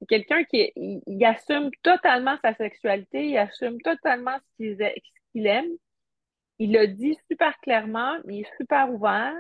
[0.08, 4.92] Quelqu'un qui il, assume totalement sa sexualité, il assume totalement ce
[5.32, 5.70] qu'il aime.
[6.58, 9.34] Il le dit super clairement, il est super ouvert.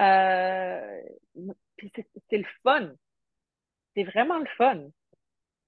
[0.00, 1.00] Euh,
[2.30, 2.90] c'est le fun.
[3.94, 4.88] C'est vraiment le fun.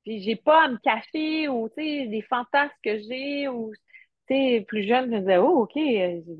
[0.04, 3.72] Puis j'ai pas à me cacher ou, des fantasmes que j'ai ou,
[4.26, 5.78] plus jeune, je me disais, oh, OK,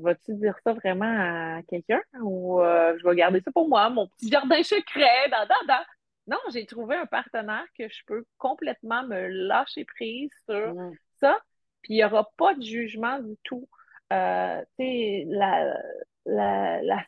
[0.01, 4.07] vas-tu dire ça vraiment à quelqu'un ou euh, je vais garder ça pour moi, mon
[4.07, 5.85] petit jardin secret, da, da, da.
[6.27, 10.95] Non, j'ai trouvé un partenaire que je peux complètement me lâcher prise sur mm.
[11.19, 11.39] ça,
[11.81, 13.67] puis il n'y aura pas de jugement du tout.
[14.11, 15.77] Euh, tu sais, la,
[16.25, 17.05] la, la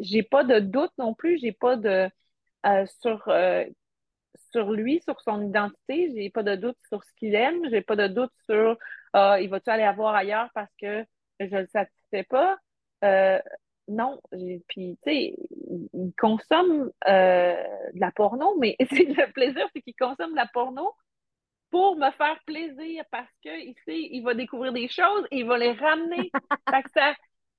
[0.00, 2.08] j'ai pas de doute non plus, j'ai pas de
[2.66, 3.64] euh, sur euh,
[4.52, 7.96] sur lui, sur son identité, j'ai pas de doute sur ce qu'il aime, j'ai pas
[7.96, 8.78] de doute sur
[9.12, 11.04] ah, il va-tu aller avoir ailleurs parce que
[11.40, 12.58] je le satisfais pas?
[13.88, 14.20] Euh, non,
[14.68, 15.34] puis tu sais,
[15.92, 20.92] il consomme de la porno, mais c'est le plaisir, c'est qu'il consomme de la porno
[21.70, 25.58] pour me faire plaisir parce qu'il sait, il va découvrir des choses et il va
[25.58, 26.30] les ramener.
[26.70, 27.14] fait que ça,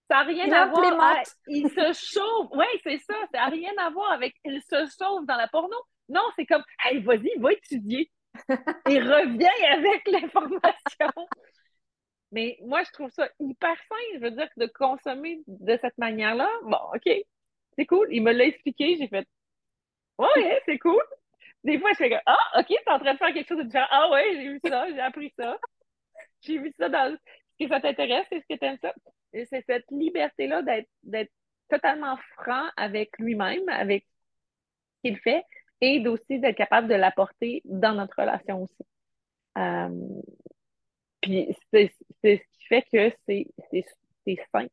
[0.10, 1.22] n'a rien à voir.
[1.48, 2.50] il se chauffe.
[2.54, 3.14] Oui, c'est ça.
[3.32, 5.78] Ça n'a rien à voir avec il se sauve dans la porno.
[6.10, 8.10] Non, c'est comme, hey, vas-y, va étudier.
[8.90, 11.28] Il revient avec l'information.
[12.32, 13.96] Mais moi, je trouve ça hyper sain.
[14.16, 17.10] Je veux dire de consommer de cette manière-là, bon, OK,
[17.78, 18.08] c'est cool.
[18.12, 18.98] Il me l'a expliqué.
[18.98, 19.28] J'ai fait,
[20.18, 21.02] ouais, c'est cool.
[21.64, 23.64] Des fois, je fais, ah, OK, tu es en train de faire quelque chose de
[23.64, 23.88] différent.
[23.90, 25.58] Ah, ouais, j'ai vu ça, j'ai appris ça.
[26.42, 27.14] J'ai vu ça dans.
[27.14, 28.28] Est-ce que ça t'intéresse?
[28.32, 28.94] Est-ce que tu aimes ça?
[29.34, 30.64] c'est cette liberté-là
[31.04, 31.32] d'être
[31.70, 34.06] totalement franc avec lui-même, avec
[34.98, 35.44] ce qu'il fait,
[35.82, 38.86] et aussi d'être capable de l'apporter dans notre relation aussi.
[39.58, 40.22] Euh,
[41.22, 41.50] puis
[42.24, 44.68] c'est ce qui fait que c'est sain.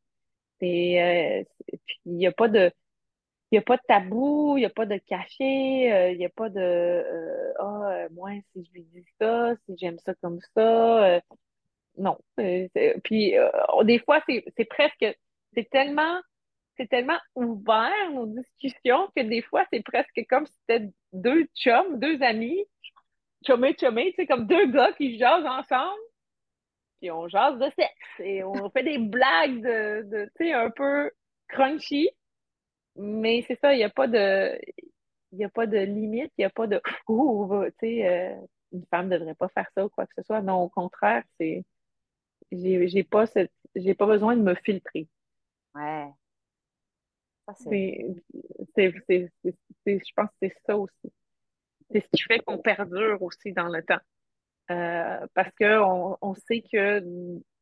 [0.62, 1.44] Euh,
[2.06, 2.70] il n'y a pas de
[3.54, 6.50] a pas de tabou, il n'y a pas de cachet, euh, il n'y a pas
[6.50, 7.04] de
[7.58, 11.20] Ah, moi, si je lui dis ça, si j'aime ça comme ça,
[11.98, 12.18] non.
[13.04, 13.50] Puis euh,
[13.84, 15.06] des fois, c'est presque,
[15.54, 16.20] c'est tellement,
[16.76, 21.98] c'est tellement ouvert nos discussions que des fois, c'est presque comme si c'était deux chums,
[21.98, 22.64] deux amis,
[23.46, 26.00] chumé, chumé, tu sais, comme deux gars qui jasent ensemble,
[26.98, 30.70] puis on jase de sexe et on fait des blagues de, de tu sais, un
[30.70, 31.10] peu
[31.48, 32.10] crunchy.
[32.96, 34.58] Mais c'est ça, il n'y a pas de,
[35.32, 38.36] il a pas de limite, il n'y a pas de, ouh, tu sais, euh,
[38.72, 40.42] une femme ne devrait pas faire ça ou quoi que ce soit.
[40.42, 41.64] Non, au contraire, c'est,
[42.52, 45.08] j'ai, j'ai pas cette, j'ai pas besoin de me filtrer.
[45.74, 46.08] Ouais.
[47.60, 48.06] c'est,
[48.76, 51.12] je pense que c'est ça aussi.
[51.90, 54.00] C'est ce qui fait qu'on perdure aussi dans le temps.
[54.70, 57.00] Euh, parce qu'on on sait que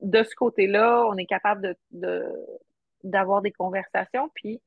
[0.01, 1.77] de ce côté-là, on est capable
[3.03, 4.61] d'avoir des conversations, puis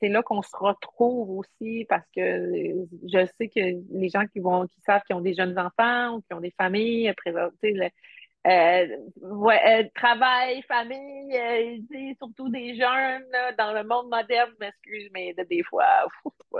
[0.00, 2.74] c'est là qu'on se retrouve aussi parce que
[3.04, 6.20] je sais que les gens qui vont qui savent qu'ils ont des jeunes enfants ou
[6.22, 7.12] qui ont des familles,
[7.62, 7.92] sais
[8.46, 8.86] euh,
[9.22, 13.26] ouais, euh, travail, famille, euh, surtout des jeunes
[13.58, 16.06] dans le monde moderne, m'excuse, mais des fois,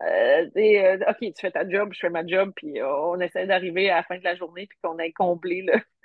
[0.00, 4.02] OK, tu fais ta job, je fais ma job, puis on essaie d'arriver à la
[4.04, 5.74] fin de la journée, puis qu'on ait comblé le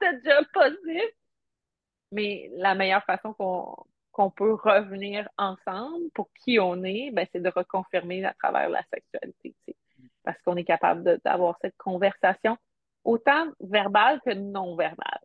[0.00, 1.12] ce job possible.
[2.12, 7.50] Mais la meilleure façon qu'on peut revenir ensemble pour qui on est, ben, c'est de
[7.54, 9.54] reconfirmer à travers la sexualité.
[10.22, 12.56] Parce qu'on est capable d'avoir cette conversation
[13.02, 15.18] autant verbal que non verbal.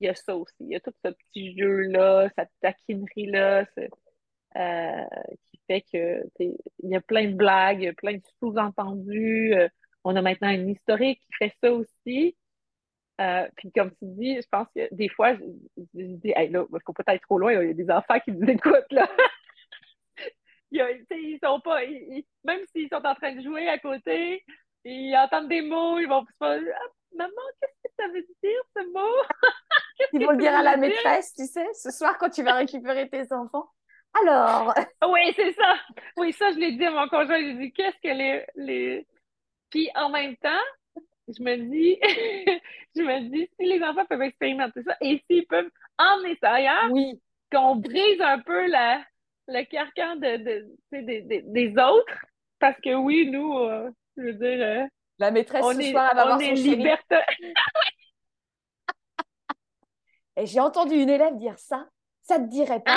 [0.00, 0.54] Il y a ça aussi.
[0.60, 3.64] Il y a tout ce petit jeu-là, cette taquinerie-là,
[4.56, 5.04] euh,
[5.68, 9.54] fait que il y a plein de blagues, plein de sous-entendus.
[9.54, 9.68] Euh,
[10.04, 12.36] on a maintenant une historique qui fait ça aussi.
[13.20, 15.42] Euh, puis comme tu dis, je pense que des fois, je,
[15.92, 18.32] dis, hey, là, il faut pas être trop loin, il y a des enfants qui
[18.32, 19.08] nous écoutent, là.
[20.70, 21.80] ils, ils sont pas,
[22.44, 24.44] même s'ils sont en train de jouer à côté,
[24.84, 28.60] ils entendent des mots, ils vont se dire, ah, Maman, qu'est-ce que ça veut dire
[28.76, 29.22] ce mot?
[30.12, 33.08] Ils vont le dire à la maîtresse, tu sais, ce soir quand tu vas récupérer
[33.08, 33.68] tes enfants.
[34.22, 34.74] Alors?
[35.08, 35.74] Oui, c'est ça.
[36.16, 37.38] Oui, ça, je l'ai dit à mon conjoint.
[37.38, 39.06] J'ai dit, qu'est-ce que les, les.
[39.70, 41.98] Puis en même temps, je me dis,
[42.96, 46.90] je me dis, si les enfants peuvent expérimenter ça et s'ils peuvent emmener ça ailleurs,
[46.90, 47.20] oui.
[47.52, 49.02] qu'on brise un peu la,
[49.48, 52.24] le carcan de, de, des autres.
[52.58, 54.84] Parce que oui, nous, euh, je veux dire, euh,
[55.18, 57.16] La maîtresse on ce est, soir, elle va on voir est son liberté.
[60.36, 61.88] Et j'ai entendu une élève dire ça.
[62.22, 62.96] Ça te dirait pas?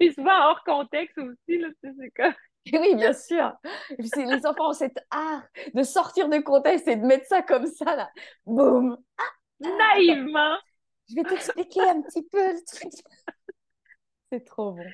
[0.00, 2.34] Et souvent hors contexte aussi, là, c'est comme...
[2.72, 3.52] Oui, bien sûr.
[3.98, 5.42] Les enfants ont cet art
[5.74, 8.10] de sortir de contexte et de mettre ça comme ça, là.
[8.46, 8.96] Boum.
[9.60, 10.56] naïvement.
[11.10, 12.92] Je vais t'expliquer un petit peu le truc.
[14.32, 14.84] C'est trop bon.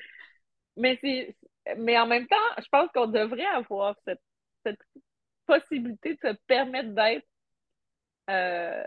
[0.77, 1.35] Mais c'est,
[1.77, 4.21] mais en même temps, je pense qu'on devrait avoir cette,
[4.65, 4.79] cette
[5.47, 7.27] possibilité de se permettre d'être
[8.29, 8.83] euh,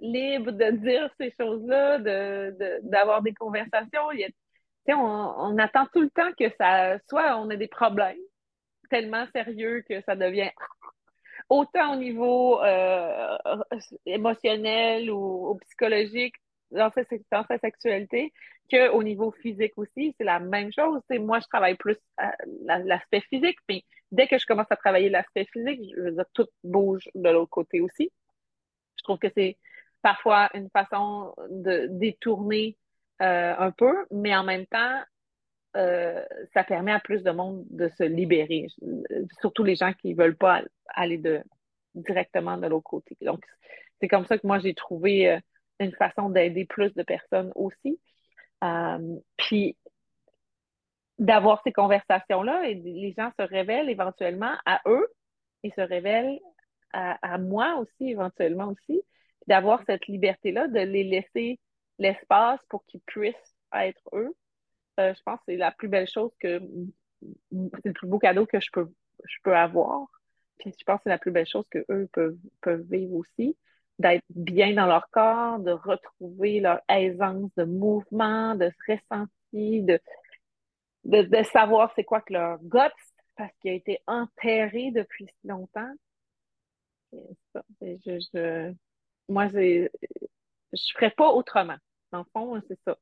[0.00, 4.10] libre, de dire ces choses-là, de, de- d'avoir des conversations.
[4.12, 4.28] Il y a-
[4.92, 8.18] on, attend tout le temps que ça, soit on a des problèmes
[8.90, 10.50] tellement sérieux que ça devient
[11.48, 13.36] autant au niveau euh,
[14.06, 16.34] émotionnel ou, psychologique
[16.70, 18.32] dans sa, dans sexualité
[18.70, 20.14] qu'au niveau physique aussi.
[20.18, 21.00] C'est la même chose.
[21.10, 21.98] Moi, je travaille plus
[22.64, 26.46] l'aspect physique, mais dès que je commence à travailler l'aspect physique, je veux dire, tout
[26.62, 28.10] bouge de l'autre côté aussi.
[28.96, 29.58] Je trouve que c'est
[30.02, 32.76] parfois une façon de détourner
[33.22, 35.00] euh, un peu, mais en même temps,
[35.76, 38.66] euh, ça permet à plus de monde de se libérer,
[39.40, 41.42] surtout les gens qui veulent pas aller de,
[41.94, 43.16] directement de l'autre côté.
[43.22, 43.44] Donc,
[44.00, 45.38] c'est comme ça que moi, j'ai trouvé euh,
[45.78, 48.00] une façon d'aider plus de personnes aussi.
[49.36, 49.76] Puis,
[51.18, 55.06] d'avoir ces conversations-là et les gens se révèlent éventuellement à eux
[55.62, 56.40] et se révèlent
[56.92, 59.02] à moi aussi, éventuellement aussi,
[59.46, 61.58] d'avoir cette liberté-là, de les laisser
[61.98, 64.34] l'espace pour qu'ils puissent être eux.
[65.00, 66.60] Euh, je pense que c'est la plus belle chose que
[67.50, 68.92] c'est le plus beau cadeau que je peux,
[69.24, 70.06] je peux avoir.
[70.58, 73.56] Puis je pense que c'est la plus belle chose que eux peuvent, peuvent vivre aussi,
[73.98, 80.00] d'être bien dans leur corps, de retrouver leur aisance de mouvement, de se ressentir, de,
[81.04, 82.78] de, savoir c'est quoi que leur guts,
[83.36, 85.92] parce qu'il a été enterré depuis si longtemps.
[87.52, 87.62] Ça.
[87.80, 88.74] Je,
[89.28, 89.90] moi, c'est,
[90.74, 91.76] je ferais pas autrement.
[92.12, 92.96] Dans le fond, c'est ça.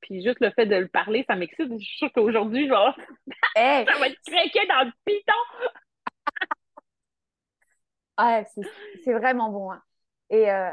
[0.00, 1.68] Puis juste le fait de le parler, ça m'excite.
[1.72, 2.96] Je suis sûre qu'aujourd'hui, je vais avoir-
[3.86, 5.32] ça va être craqué dans le piton.
[8.18, 8.46] ouais,
[9.04, 9.72] c'est vraiment bon.
[9.72, 9.82] hein.
[10.30, 10.70] Et euh,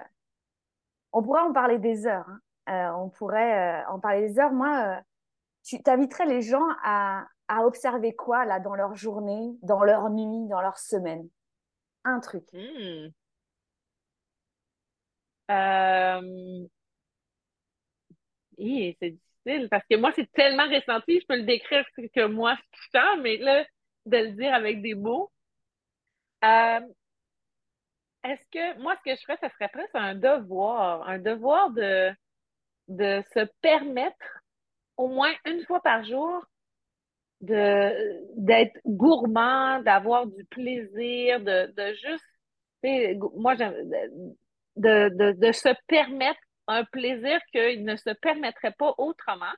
[1.14, 2.28] on pourrait en parler des heures.
[2.30, 2.40] hein.
[2.68, 4.52] Euh, on pourrait euh, en parler des heures.
[4.52, 5.00] Moi,
[5.64, 10.48] tu t'inviterais les gens à, à observer quoi là dans leur journée, dans leur nuit,
[10.50, 11.28] dans leur semaine?
[12.04, 12.44] Un truc.
[12.54, 13.08] Hmm.
[15.52, 16.68] Euh...
[18.58, 21.86] c'est difficile parce que moi, c'est tellement ressenti, je peux le décrire
[22.16, 23.64] que moi je sens, mais là,
[24.06, 25.32] de le dire avec des mots.
[26.44, 26.80] Euh,
[28.24, 32.12] Est-ce que moi, ce que je ferais, ce serait presque un devoir, un devoir de,
[32.90, 34.44] de se permettre
[34.98, 36.46] au moins une fois par jour
[37.42, 42.26] d'être gourmand, d'avoir du plaisir, de, de juste,
[43.36, 43.56] moi,
[44.76, 49.54] de, de, de se permettre un plaisir qu'il ne se permettrait pas autrement.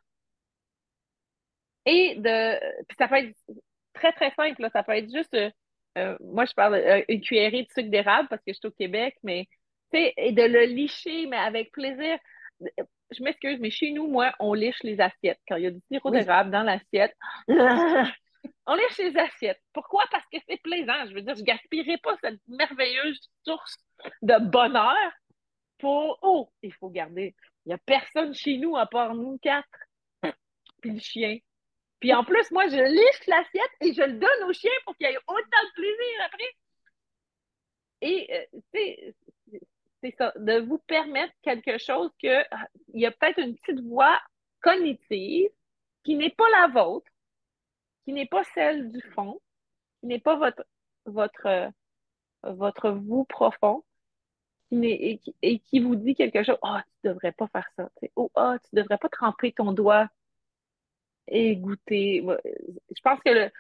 [1.85, 3.35] Et de, puis ça peut être
[3.93, 4.69] très, très simple, là.
[4.71, 5.49] ça peut être juste, euh,
[5.97, 8.71] euh, moi je parle euh, une cuillerée de sucre d'érable parce que je suis au
[8.71, 9.47] Québec, mais
[9.93, 12.17] tu sais, et de le licher, mais avec plaisir.
[13.11, 15.39] Je m'excuse, mais chez nous, moi, on liche les assiettes.
[15.47, 16.19] Quand il y a du sirop Oui.
[16.19, 17.15] d'érable dans l'assiette,
[18.67, 19.61] on liche les assiettes.
[19.73, 20.03] Pourquoi?
[20.11, 21.07] Parce que c'est plaisant.
[21.07, 23.77] Je veux dire, je gaspillerai pas cette merveilleuse source
[24.21, 25.11] de bonheur
[25.79, 27.33] pour, oh, il faut garder.
[27.65, 29.67] Il n'y a personne chez nous à part nous quatre,
[30.81, 31.37] puis le chien.
[31.99, 35.07] Puis en plus, moi, je liche l'assiette et je le donne au chien pour qu'il
[35.07, 36.55] ait autant de plaisir après.
[38.01, 39.13] Et, euh,
[40.03, 43.83] c'est ça, de vous permettre quelque chose que ah, il y a peut-être une petite
[43.85, 44.21] voix
[44.61, 45.49] cognitive
[46.03, 47.07] qui n'est pas la vôtre,
[48.07, 49.41] qui n'est pas celle du fond,
[49.99, 50.63] qui n'est pas votre,
[51.05, 51.69] votre, euh,
[52.43, 53.83] votre vous profond,
[54.69, 56.57] qui et, qui, et qui vous dit quelque chose.
[56.61, 57.89] Ah, tu devrais pas faire ça.
[58.15, 60.07] Oh, ah, tu devrais pas tremper ton doigt
[61.27, 62.21] et goûter.
[62.21, 62.39] Ouais,
[62.95, 63.51] Je pense que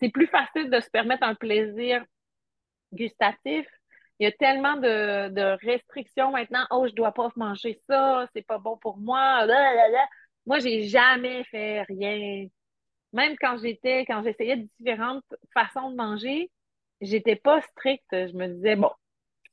[0.00, 2.02] c'est plus facile de se permettre un plaisir
[2.94, 3.66] gustatif.
[4.18, 6.66] Il y a tellement de, restrictions maintenant.
[6.70, 9.44] Oh, je dois pas manger ça, c'est pas bon pour moi.
[9.44, 10.06] Là.
[10.46, 12.48] Moi, j'ai jamais fait rien.
[13.12, 16.50] Même quand j'étais, quand j'essayais différentes façons de manger,
[17.00, 18.06] j'étais pas stricte.
[18.10, 18.90] Je me disais, bon,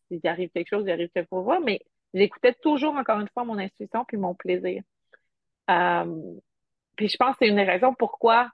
[0.07, 1.82] s'il arrive quelque chose, il arrive quelque chose, mais
[2.14, 4.82] j'écoutais toujours, encore une fois, mon intuition puis mon plaisir.
[5.70, 6.34] Euh,
[6.95, 8.49] puis je pense que c'est une des raisons pourquoi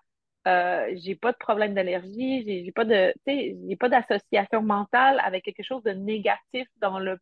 [0.47, 5.63] euh, j'ai pas de problème d'allergie, j'ai pas de, j'ai pas d'association mentale avec quelque
[5.63, 7.17] chose de négatif dans le,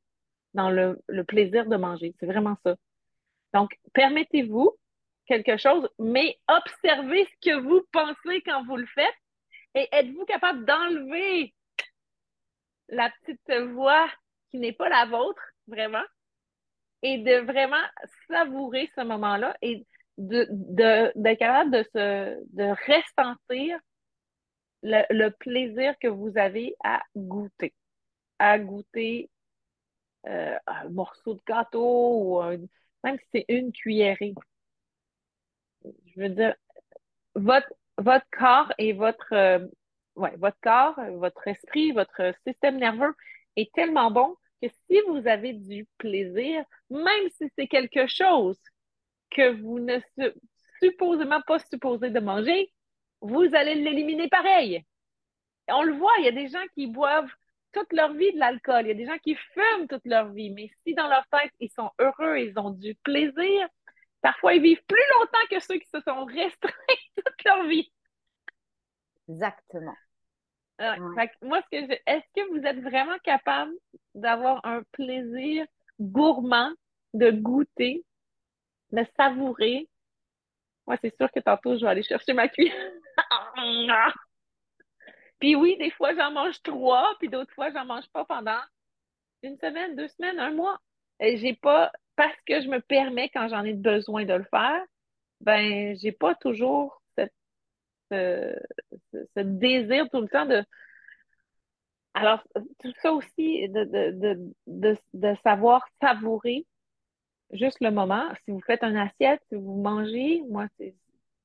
[0.53, 2.13] dans le plaisir de manger.
[2.19, 2.75] C'est vraiment ça.
[3.53, 4.75] Donc, permettez-vous
[5.26, 9.15] quelque chose, mais observez ce que vous pensez quand vous le faites
[9.76, 11.53] Et êtes-vous capable d'enlever
[12.89, 14.07] la petite voix
[14.51, 16.03] qui n'est pas la vôtre, vraiment,
[17.01, 17.84] et de vraiment
[18.30, 19.86] savourer ce moment-là et
[20.17, 20.47] de,
[21.15, 23.80] d'être capable de, se, de ressentir
[24.84, 27.74] le, plaisir que vous avez à goûter.
[28.39, 29.30] À goûter
[30.28, 32.41] euh, un morceau de gâteau ou
[33.03, 34.34] même si c'est une cuillerée.
[36.16, 36.55] Je veux dire,
[37.36, 37.70] votre,
[38.32, 39.59] corps et votre, euh,
[40.16, 43.14] votre corps, votre esprit, votre système nerveux
[43.55, 48.59] est tellement bon que si vous avez du plaisir, même si c'est quelque chose
[49.32, 49.99] que vous ne
[50.80, 52.72] supposément pas supposé de manger,
[53.22, 54.84] vous allez l'éliminer pareil.
[55.70, 57.32] On le voit, il y a des gens qui boivent
[57.72, 60.51] toute leur vie de l'alcool, il y a des gens qui fument toute leur vie,
[60.51, 63.68] mais si dans leur tête, ils sont heureux, ils ont du plaisir,
[64.24, 66.71] parfois ils vivent plus longtemps que ceux qui se sont restreints
[67.15, 67.91] toute leur vie.
[69.30, 69.95] Exactement.
[71.41, 73.74] moi, ce que est-ce que vous êtes vraiment capable
[74.15, 75.67] d'avoir un plaisir
[75.99, 76.71] gourmand,
[77.13, 78.03] de goûter,
[78.91, 79.88] de savourer?
[80.88, 82.91] Moi, c'est sûr que tantôt, je vais aller chercher ma cuillère.
[85.39, 88.59] puis oui, des fois, j'en mange trois, puis d'autres fois, j'en mange pas pendant
[89.43, 90.80] une semaine, deux semaines, un mois.
[91.19, 94.82] Et j'ai pas, parce que je me permets quand j'en ai besoin de le faire,
[95.41, 97.01] ben, j'ai pas toujours
[98.11, 98.55] ce,
[99.36, 100.64] désir tout le temps de.
[102.14, 102.43] Alors,
[102.80, 106.66] tout ça aussi, de, savoir savourer
[107.51, 108.30] juste le moment.
[108.45, 110.95] Si vous faites une assiette, si vous mangez, moi, c'est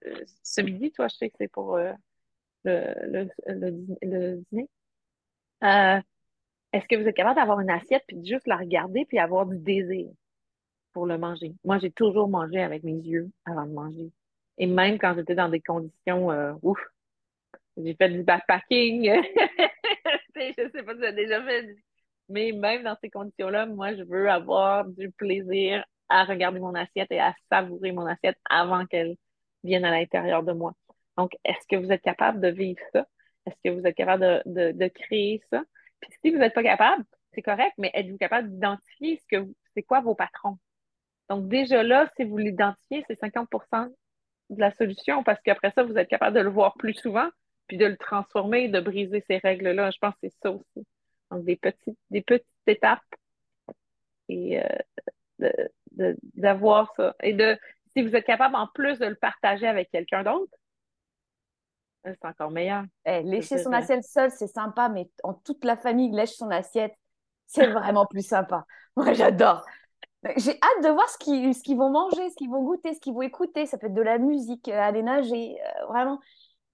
[0.07, 1.93] euh, ce midi, toi, je sais que c'est pour euh,
[2.64, 4.69] le, le, dîner.
[5.64, 6.01] Euh,
[6.73, 9.59] est-ce que vous êtes capable d'avoir une assiette puis juste la regarder puis avoir du
[9.59, 10.09] désir?
[10.99, 11.55] Pour le manger?
[11.63, 14.11] Moi, j'ai toujours mangé avec mes yeux avant de manger.
[14.59, 16.81] Et même quand j'étais dans des conditions, euh, ouf,
[17.77, 19.05] j'ai fait du backpacking.
[20.35, 21.77] je sais pas si j'ai déjà fait,
[22.29, 27.13] mais même dans ces conditions-là, moi, je veux avoir du plaisir à regarder mon assiette
[27.13, 29.15] et à savourer mon assiette avant qu'elle
[29.63, 30.73] vienne à l'intérieur de moi.
[31.17, 33.07] Donc, est-ce que vous êtes capable de vivre ça?
[33.47, 35.63] Est-ce que vous êtes capable de, de, créer ça?
[36.01, 39.85] Puis si vous n'êtes pas capable, c'est correct, mais êtes-vous capable d'identifier ce que c'est
[39.85, 40.59] quoi vos patrons?
[41.29, 43.89] Donc, déjà là, si vous l'identifiez, c'est 50%
[44.51, 47.29] de la solution parce qu'après ça, vous êtes capable de le voir plus souvent,
[47.66, 49.91] puis de le transformer, de briser ces règles-là.
[49.91, 50.87] Je pense que c'est ça aussi.
[51.31, 53.03] Donc, des petites, des petites étapes
[54.29, 57.14] et euh, d'avoir ça.
[57.22, 57.59] Et de,
[57.93, 60.53] si vous êtes capable en plus de le partager avec quelqu'un d'autre,
[62.07, 62.85] euh, c'est encore meilleur.
[63.05, 66.95] Eh, lécher son assiette seul, c'est sympa, mais en toute la famille lèche son assiette,
[67.47, 68.64] c'est vraiment plus sympa.
[68.97, 69.64] Moi, j'adore.
[70.37, 73.23] J'ai hâte de voir ce qu'ils vont manger, ce qu'ils vont goûter, ce qu'ils vont
[73.23, 73.66] écouter.
[73.66, 76.19] Ça peut être de la musique, euh, aller nager, euh, vraiment.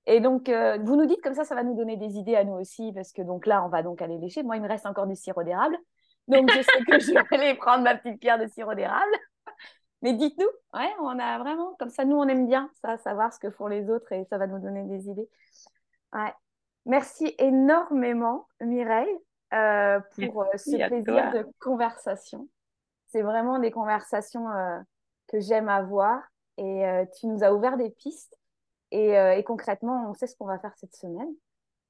[0.07, 2.45] Et donc, euh, vous nous dites comme ça, ça va nous donner des idées à
[2.45, 4.43] nous aussi, parce que donc là, on va donc aller lécher.
[4.43, 5.77] Moi, il me reste encore du sirop d'érable.
[6.29, 9.13] Donc, je sais que je vais aller prendre ma petite pierre de sirop d'érable.
[10.01, 13.39] Mais dites-nous, ouais, on a vraiment, comme ça, nous, on aime bien ça, savoir ce
[13.39, 15.29] que font les autres et ça va nous donner des idées.
[16.13, 16.33] Ouais.
[16.87, 19.17] Merci énormément, Mireille,
[19.51, 22.49] pour ce plaisir de conversation
[23.15, 24.81] c'est vraiment des conversations euh,
[25.29, 26.21] que j'aime avoir.
[26.59, 28.37] Et euh, tu nous as ouvert des pistes.
[28.93, 31.33] Euh, et, concrètement, on sait ce qu'on va faire cette semaine.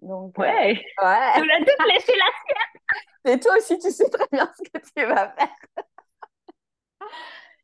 [0.00, 0.84] Donc, ouais.
[1.02, 1.32] ouais.
[1.34, 2.12] Tu l'as tout laissé
[3.24, 5.54] la Et toi aussi, tu sais très bien ce que tu vas faire.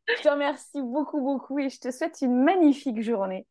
[0.08, 3.46] je te remercie beaucoup, beaucoup et je te souhaite une magnifique journée.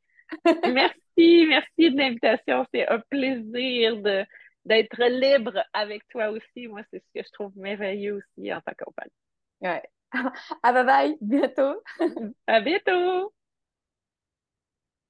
[0.46, 2.66] merci, merci de l'invitation.
[2.74, 4.26] C'est un plaisir de,
[4.66, 6.68] d'être libre avec toi aussi.
[6.68, 9.14] Moi, c'est ce que je trouve merveilleux aussi en ta compagnie.
[9.62, 9.84] Ouais.
[10.64, 11.84] ah bye bye, bientôt.
[12.48, 13.34] à bientôt.